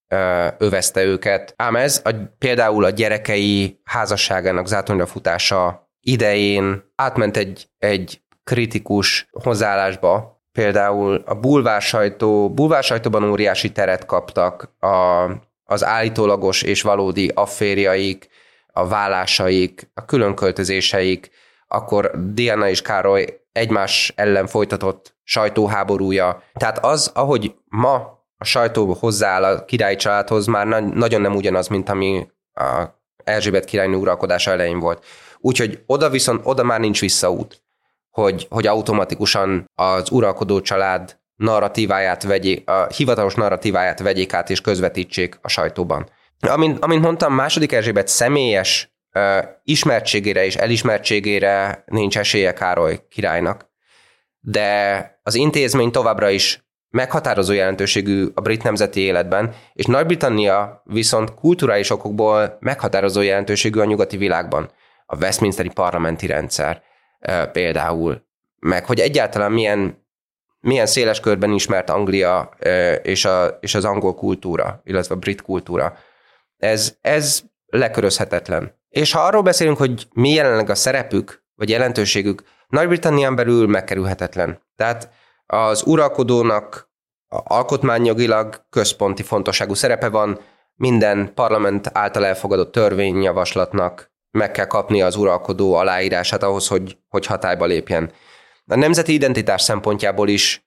övezte 0.59 1.03
őket. 1.03 1.55
Ám 1.57 1.77
ez 1.77 2.01
a, 2.05 2.11
például 2.39 2.85
a 2.85 2.91
gyerekei 2.91 3.81
házasságának 3.85 4.67
zátonyra 4.67 5.07
futása 5.07 5.91
idején 6.01 6.93
átment 6.95 7.37
egy, 7.37 7.69
egy 7.79 8.23
kritikus 8.51 9.29
hozzáállásba. 9.31 10.43
Például 10.53 11.23
a 11.27 11.35
bulvársajtó, 11.35 12.51
bulvársajtóban 12.51 13.31
óriási 13.31 13.73
teret 13.73 14.07
kaptak 14.07 14.75
a, 14.81 15.25
az 15.65 15.85
állítólagos 15.85 16.63
és 16.63 16.83
valódi 16.83 17.31
afférjaik, 17.35 18.29
a 18.73 18.87
vállásaik, 18.87 19.91
a 19.95 20.05
különköltözéseik, 20.05 21.31
akkor 21.69 22.11
Diana 22.33 22.69
és 22.69 22.83
Károly 22.83 23.41
egymás 23.53 24.13
ellen 24.17 24.47
folytatott 24.47 25.17
sajtóháborúja. 25.23 26.43
Tehát 26.53 26.85
az, 26.85 27.11
ahogy 27.15 27.55
ma 27.65 27.95
a 28.37 28.45
sajtó 28.45 28.97
hozzááll 29.01 29.45
a 29.45 29.65
királyi 29.65 29.97
családhoz, 29.97 30.47
már 30.47 30.67
na- 30.67 30.81
nagyon 30.81 31.21
nem 31.21 31.35
ugyanaz, 31.35 31.69
mint 31.69 31.89
ami 31.89 32.27
a 32.55 32.85
Erzsébet 33.25 33.65
királynő 33.65 33.97
uralkodása 33.97 34.51
elején 34.51 34.79
volt. 34.79 35.05
Úgyhogy 35.39 35.83
oda 35.87 36.09
viszont, 36.09 36.41
oda 36.45 36.63
már 36.63 36.81
nincs 36.81 37.01
visszaút, 37.01 37.63
hogy, 38.11 38.47
hogy 38.51 38.67
automatikusan 38.67 39.71
az 39.75 40.11
uralkodó 40.11 40.61
család 40.61 41.19
narratíváját 41.37 42.23
vegyék, 42.23 42.71
a 42.71 42.87
hivatalos 42.87 43.35
narratíváját 43.35 44.01
vegyék 44.01 44.33
át 44.33 44.51
és 44.51 44.61
közvetítsék 44.61 45.39
a 45.43 45.49
sajtóban. 45.49 46.09
Amint, 46.41 46.85
amint 46.85 47.03
mondtam, 47.03 47.35
második 47.35 47.73
Erzsébet 47.73 48.09
személyes 48.09 48.93
uh, 49.15 49.39
ismertségére 49.65 50.45
és 50.45 50.57
elismertségére 50.57 51.85
nincs 51.87 52.19
esélye 52.19 52.53
Károly 52.53 53.01
királynak, 53.09 53.71
de 54.41 55.21
az 55.23 55.35
intézmény 55.35 55.91
továbbra 55.91 56.31
is 56.31 56.65
meghatározó 56.91 57.53
jelentőségű 57.53 58.27
a 58.35 58.41
brit 58.41 58.63
nemzeti 58.63 59.01
életben, 59.01 59.55
és 59.73 59.85
Nagy-Britannia 59.85 60.83
viszont 60.85 61.35
kulturális 61.35 61.91
okokból 61.91 62.57
meghatározó 62.61 63.21
jelentőségű 63.21 63.81
a 63.81 63.85
nyugati 63.85 64.17
világban. 64.17 64.71
A 65.07 65.17
Westminsteri 65.17 65.71
parlamenti 65.75 66.27
rendszer 66.27 66.83
például, 67.53 68.27
meg 68.61 68.85
hogy 68.85 69.01
egyáltalán 69.01 69.53
milyen, 69.53 70.07
milyen 70.61 70.87
széles 70.87 71.21
körben 71.21 71.53
ismert 71.53 71.91
Anglia 71.91 72.51
és, 73.03 73.25
a, 73.25 73.47
és 73.61 73.75
az 73.75 73.85
angol 73.85 74.15
kultúra, 74.15 74.81
illetve 74.85 75.15
a 75.15 75.19
brit 75.19 75.43
kultúra. 75.43 75.97
Ez, 76.57 76.97
ez 77.01 77.43
lekörözhetetlen. 77.67 78.79
És 78.89 79.13
ha 79.13 79.21
arról 79.21 79.43
beszélünk, 79.43 79.77
hogy 79.77 80.07
mi 80.13 80.31
jelenleg 80.31 80.71
a 80.71 80.75
szerepük, 80.75 81.45
vagy 81.55 81.69
jelentőségük, 81.69 82.43
Nagy-Britannián 82.69 83.35
belül 83.35 83.67
megkerülhetetlen. 83.67 84.63
Tehát 84.77 85.11
az 85.47 85.83
uralkodónak 85.87 86.91
alkotmányjogilag 87.29 88.67
központi 88.71 89.23
fontosságú 89.23 89.75
szerepe 89.75 90.09
van, 90.09 90.41
minden 90.75 91.35
parlament 91.35 91.91
által 91.93 92.25
elfogadott 92.27 92.73
törvényjavaslatnak 92.73 94.13
meg 94.31 94.51
kell 94.51 94.67
kapni 94.67 95.03
az 95.03 95.17
uralkodó 95.17 95.75
aláírását 95.75 96.43
ahhoz, 96.43 96.69
hogy, 96.69 96.99
hogy 97.09 97.27
hatályba 97.27 97.65
lépjen. 97.65 98.13
A 98.67 98.77
nemzeti 98.77 99.13
identitás 99.13 99.63
szempontjából 99.63 100.29
is 100.29 100.65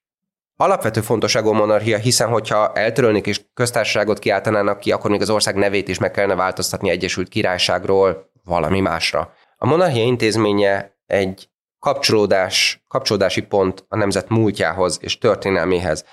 alapvető 0.55 1.01
fontosságú 1.01 1.51
monarchia, 1.51 1.97
hiszen 1.97 2.29
hogyha 2.29 2.73
eltörölnék 2.73 3.27
és 3.27 3.41
köztársaságot 3.53 4.19
kiáltanának 4.19 4.79
ki, 4.79 4.91
akkor 4.91 5.11
még 5.11 5.21
az 5.21 5.29
ország 5.29 5.55
nevét 5.55 5.87
is 5.87 5.97
meg 5.97 6.11
kellene 6.11 6.35
változtatni 6.35 6.89
Egyesült 6.89 7.27
Királyságról 7.27 8.31
valami 8.43 8.79
másra. 8.79 9.33
A 9.57 9.65
monarchia 9.65 10.03
intézménye 10.03 10.97
egy 11.07 11.49
kapcsolódás, 11.79 12.83
kapcsolódási 12.87 13.41
pont 13.41 13.85
a 13.89 13.95
nemzet 13.95 14.29
múltjához 14.29 14.97
és 15.01 15.17
történelméhez. 15.17 16.05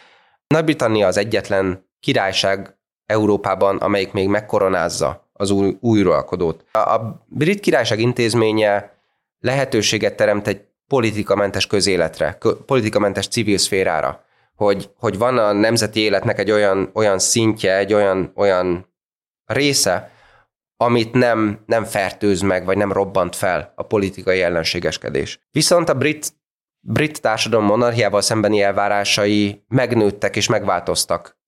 Nagy-Britannia 0.46 1.06
az 1.06 1.16
egyetlen 1.16 1.88
királyság 2.00 2.78
Európában, 3.06 3.76
amelyik 3.76 4.12
még 4.12 4.28
megkoronázza 4.28 5.29
az 5.40 5.50
új, 5.50 5.76
újraalkodót. 5.80 6.64
A, 6.72 6.78
a 6.78 7.24
brit 7.26 7.60
királyság 7.60 8.00
intézménye 8.00 8.92
lehetőséget 9.38 10.16
teremt 10.16 10.46
egy 10.46 10.60
politikamentes 10.86 11.66
közéletre, 11.66 12.38
politikamentes 12.66 13.28
civil 13.28 13.58
szférára, 13.58 14.24
hogy, 14.56 14.90
hogy 14.98 15.18
van 15.18 15.38
a 15.38 15.52
nemzeti 15.52 16.00
életnek 16.00 16.38
egy 16.38 16.50
olyan, 16.50 16.90
olyan 16.94 17.18
szintje, 17.18 17.76
egy 17.76 17.92
olyan, 17.92 18.32
olyan 18.34 18.94
része, 19.44 20.10
amit 20.76 21.12
nem, 21.12 21.62
nem 21.66 21.84
fertőz 21.84 22.40
meg, 22.40 22.64
vagy 22.64 22.76
nem 22.76 22.92
robbant 22.92 23.36
fel 23.36 23.72
a 23.76 23.82
politikai 23.82 24.42
ellenségeskedés. 24.42 25.38
Viszont 25.50 25.88
a 25.88 25.94
brit, 25.94 26.32
brit 26.80 27.20
társadalom 27.20 27.64
monarchiával 27.64 28.20
szembeni 28.20 28.62
elvárásai 28.62 29.64
megnőttek 29.68 30.36
és 30.36 30.48
megváltoztak 30.48 31.38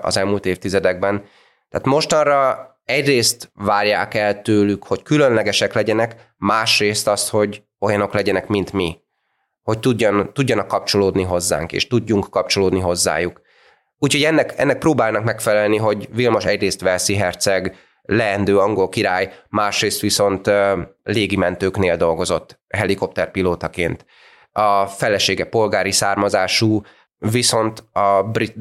az 0.00 0.16
elmúlt 0.16 0.46
évtizedekben. 0.46 1.24
Tehát 1.68 1.86
mostanra 1.86 2.69
egyrészt 2.90 3.50
várják 3.54 4.14
el 4.14 4.42
tőlük, 4.42 4.84
hogy 4.84 5.02
különlegesek 5.02 5.72
legyenek, 5.72 6.32
másrészt 6.36 7.08
azt, 7.08 7.28
hogy 7.28 7.62
olyanok 7.78 8.14
legyenek, 8.14 8.46
mint 8.46 8.72
mi. 8.72 8.98
Hogy 9.62 9.78
tudjan, 9.78 10.30
tudjanak 10.32 10.66
kapcsolódni 10.66 11.22
hozzánk, 11.22 11.72
és 11.72 11.86
tudjunk 11.86 12.30
kapcsolódni 12.30 12.80
hozzájuk. 12.80 13.40
Úgyhogy 13.98 14.22
ennek, 14.22 14.58
ennek 14.58 14.78
próbálnak 14.78 15.24
megfelelni, 15.24 15.76
hogy 15.76 16.08
Vilmos 16.10 16.44
egyrészt 16.44 16.80
Velszi 16.80 17.16
herceg, 17.16 17.76
leendő 18.02 18.58
angol 18.58 18.88
király, 18.88 19.32
másrészt 19.48 20.00
viszont 20.00 20.50
légimentőknél 21.02 21.96
dolgozott 21.96 22.60
helikopterpilótaként. 22.68 24.04
A 24.52 24.86
felesége 24.86 25.44
polgári 25.44 25.92
származású, 25.92 26.82
viszont 27.18 27.84
a 27.92 28.22
brit 28.22 28.54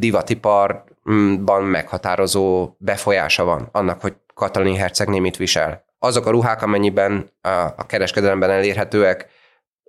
divatiparban 1.10 1.64
meghatározó 1.64 2.76
befolyása 2.78 3.44
van 3.44 3.70
annak, 3.72 4.02
hogy 4.02 4.16
Katalin 4.34 4.76
hercegné 4.76 5.20
mit 5.20 5.38
visel. 5.38 5.86
Azok 6.00 6.26
a 6.26 6.30
ruhák, 6.30 6.62
amennyiben 6.62 7.30
a 7.76 7.86
kereskedelemben 7.86 8.50
elérhetőek, 8.50 9.28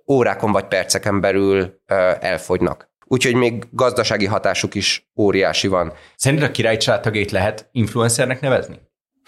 órákon 0.07 0.51
vagy 0.51 0.65
perceken 0.65 1.21
belül 1.21 1.81
elfogynak. 2.19 2.89
Úgyhogy 3.05 3.35
még 3.35 3.67
gazdasági 3.71 4.25
hatásuk 4.25 4.75
is 4.75 5.11
óriási 5.15 5.67
van. 5.67 5.93
Szerinted 6.15 6.49
a 6.49 6.51
király 6.51 6.77
családtagjait 6.77 7.31
lehet 7.31 7.69
influencernek 7.71 8.41
nevezni? 8.41 8.79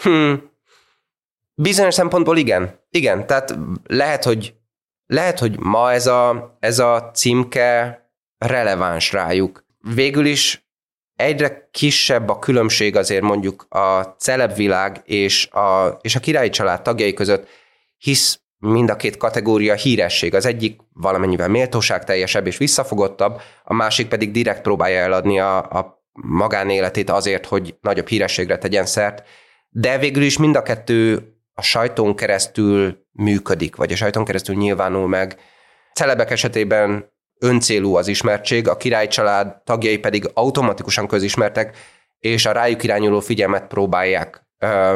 Hmm. 0.01 0.51
Bizonyos 1.56 1.93
szempontból 1.93 2.38
igen. 2.38 2.79
Igen, 2.89 3.27
tehát 3.27 3.58
lehet, 3.88 4.23
hogy, 4.23 4.56
lehet, 5.06 5.39
hogy 5.39 5.60
ma 5.60 5.91
ez 5.91 6.08
a, 6.08 6.56
ez 6.60 6.79
a 6.79 7.12
címke 7.13 8.01
releváns 8.38 9.12
rájuk. 9.12 9.65
Végül 9.93 10.25
is 10.25 10.62
egyre 11.15 11.69
kisebb 11.71 12.30
a 12.30 12.39
különbség 12.39 12.95
azért 12.95 13.21
mondjuk 13.21 13.65
a 13.69 14.02
celebvilág 14.02 15.02
és 15.06 15.47
a, 15.47 15.97
és 16.02 16.15
a 16.15 16.19
királyi 16.19 16.49
család 16.49 16.82
tagjai 16.82 17.13
között, 17.13 17.47
hisz 17.97 18.39
mind 18.58 18.89
a 18.89 18.95
két 18.95 19.17
kategória 19.17 19.73
híresség. 19.73 20.34
Az 20.34 20.45
egyik 20.45 20.80
valamennyivel 20.93 21.47
méltóságteljesebb 21.47 22.47
és 22.47 22.58
visszafogottabb, 22.58 23.41
a 23.63 23.73
másik 23.73 24.08
pedig 24.08 24.32
direkt 24.32 24.62
próbálja 24.62 24.99
eladni 24.99 25.39
a, 25.39 25.58
a 25.58 26.04
magánéletét 26.12 27.10
azért, 27.10 27.45
hogy 27.45 27.76
nagyobb 27.82 28.08
hírességre 28.08 28.58
tegyen 28.58 28.86
szert, 28.86 29.23
de 29.69 29.97
végül 29.97 30.23
is 30.23 30.38
mind 30.38 30.56
a 30.56 30.62
kettő 30.62 31.28
a 31.54 31.62
sajtón 31.62 32.15
keresztül 32.15 33.06
működik, 33.12 33.76
vagy 33.76 33.91
a 33.91 33.95
sajtón 33.95 34.26
keresztül 34.26 34.56
nyilvánul 34.56 35.08
meg. 35.08 35.38
Celebek 35.93 36.32
esetében 36.32 37.12
öncélú 37.43 37.95
az 37.95 38.08
ismertség, 38.08 38.67
a 38.67 38.77
királycsalád 38.77 39.63
tagjai 39.63 39.97
pedig 39.97 40.29
automatikusan 40.34 41.08
közismertek, 41.08 41.77
és 42.19 42.45
a 42.45 42.51
rájuk 42.51 42.84
irányuló 42.84 43.19
figyelmet 43.19 43.67
próbálják 43.67 44.43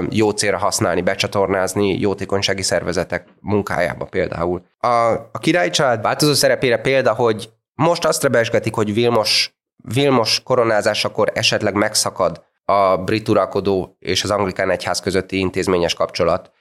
jó 0.10 0.30
célra 0.30 0.58
használni, 0.58 1.02
becsatornázni 1.02 2.00
jótékonysági 2.00 2.62
szervezetek 2.62 3.28
munkájába 3.42 4.06
például. 4.06 4.66
A, 4.80 4.88
a 5.32 5.40
király 5.40 5.70
család 5.70 6.02
változó 6.02 6.34
szerepére 6.34 6.78
példa, 6.78 7.14
hogy 7.14 7.50
most 7.74 8.06
azt 8.06 8.24
rebesgetik, 8.24 8.74
hogy 8.74 8.94
Vilmos, 8.94 9.58
Vilmos 9.94 10.42
koronázásakor 10.44 11.32
esetleg 11.34 11.74
megszakad 11.74 12.46
a 12.66 12.98
brit 12.98 13.30
uralkodó 13.30 13.96
és 14.00 14.24
az 14.24 14.32
anglikán 14.32 14.70
egyház 14.70 15.00
közötti 15.00 15.40
intézményes 15.40 15.94
kapcsolat. 15.94 16.52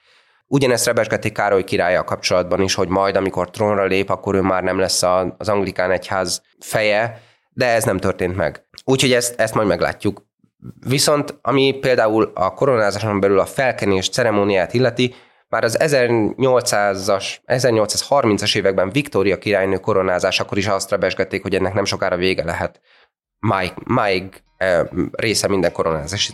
Ugyanezt 0.48 0.86
rebesgetik 0.86 1.32
Károly 1.32 1.64
királya 1.64 2.04
kapcsolatban 2.04 2.60
is, 2.60 2.74
hogy 2.74 2.88
majd, 2.88 3.16
amikor 3.16 3.50
trónra 3.50 3.84
lép, 3.84 4.10
akkor 4.10 4.34
ő 4.34 4.40
már 4.40 4.62
nem 4.62 4.78
lesz 4.78 5.02
az 5.38 5.48
anglikán 5.48 5.90
egyház 5.90 6.42
feje, 6.58 7.20
de 7.50 7.66
ez 7.66 7.84
nem 7.84 7.98
történt 7.98 8.36
meg. 8.36 8.64
Úgyhogy 8.84 9.12
ezt, 9.12 9.40
ezt 9.40 9.54
majd 9.54 9.68
meglátjuk. 9.68 10.24
Viszont 10.88 11.38
ami 11.42 11.78
például 11.80 12.30
a 12.34 12.54
koronázáson 12.54 13.20
belül 13.20 13.38
a 13.38 13.46
felkenés 13.46 14.08
ceremóniát 14.08 14.74
illeti, 14.74 15.14
már 15.48 15.64
az 15.64 15.78
1800-as, 15.80 17.36
1830-as 17.46 18.56
években 18.56 18.90
Viktória 18.90 19.38
királynő 19.38 19.76
koronázásakor 19.76 20.58
is 20.58 20.66
azt 20.66 20.90
rebesgették, 20.90 21.42
hogy 21.42 21.54
ennek 21.54 21.74
nem 21.74 21.84
sokára 21.84 22.16
vége 22.16 22.44
lehet. 22.44 22.80
Máig, 23.38 23.72
máig 23.84 24.42
e, 24.56 24.88
része 25.10 25.48
minden 25.48 25.72
koronázási 25.72 26.32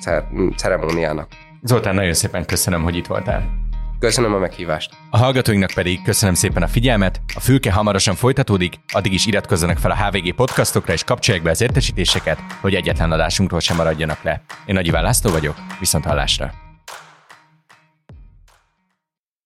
ceremóniának. 0.57 1.29
Zoltán, 1.63 1.95
nagyon 1.95 2.15
szépen 2.15 2.47
köszönöm, 2.47 2.83
hogy 2.83 2.97
itt 2.97 3.07
voltál. 3.07 3.71
Köszönöm 4.03 4.35
a 4.35 4.39
meghívást. 4.39 4.91
A 5.11 5.17
hallgatóinknak 5.17 5.71
pedig 5.75 6.03
köszönöm 6.03 6.35
szépen 6.35 6.63
a 6.63 6.67
figyelmet. 6.67 7.21
A 7.35 7.41
fülke 7.41 7.73
hamarosan 7.73 8.15
folytatódik, 8.15 8.75
addig 8.93 9.13
is 9.13 9.27
iratkozzanak 9.27 9.79
fel 9.79 9.91
a 9.91 9.97
HVG 9.97 10.35
podcastokra 10.35 10.93
és 10.93 11.05
kapcsolják 11.05 11.43
be 11.43 11.51
az 11.51 11.61
értesítéseket, 11.61 12.39
hogy 12.61 12.75
egyetlen 12.75 13.13
adásunkról 13.13 13.61
sem 13.61 13.77
maradjanak 13.77 14.23
le. 14.23 14.43
Én 14.67 14.75
Nagy 14.75 14.87
Iván 14.87 15.03
László 15.03 15.31
vagyok, 15.31 15.55
viszont 15.79 16.05
hallásra. 16.05 16.62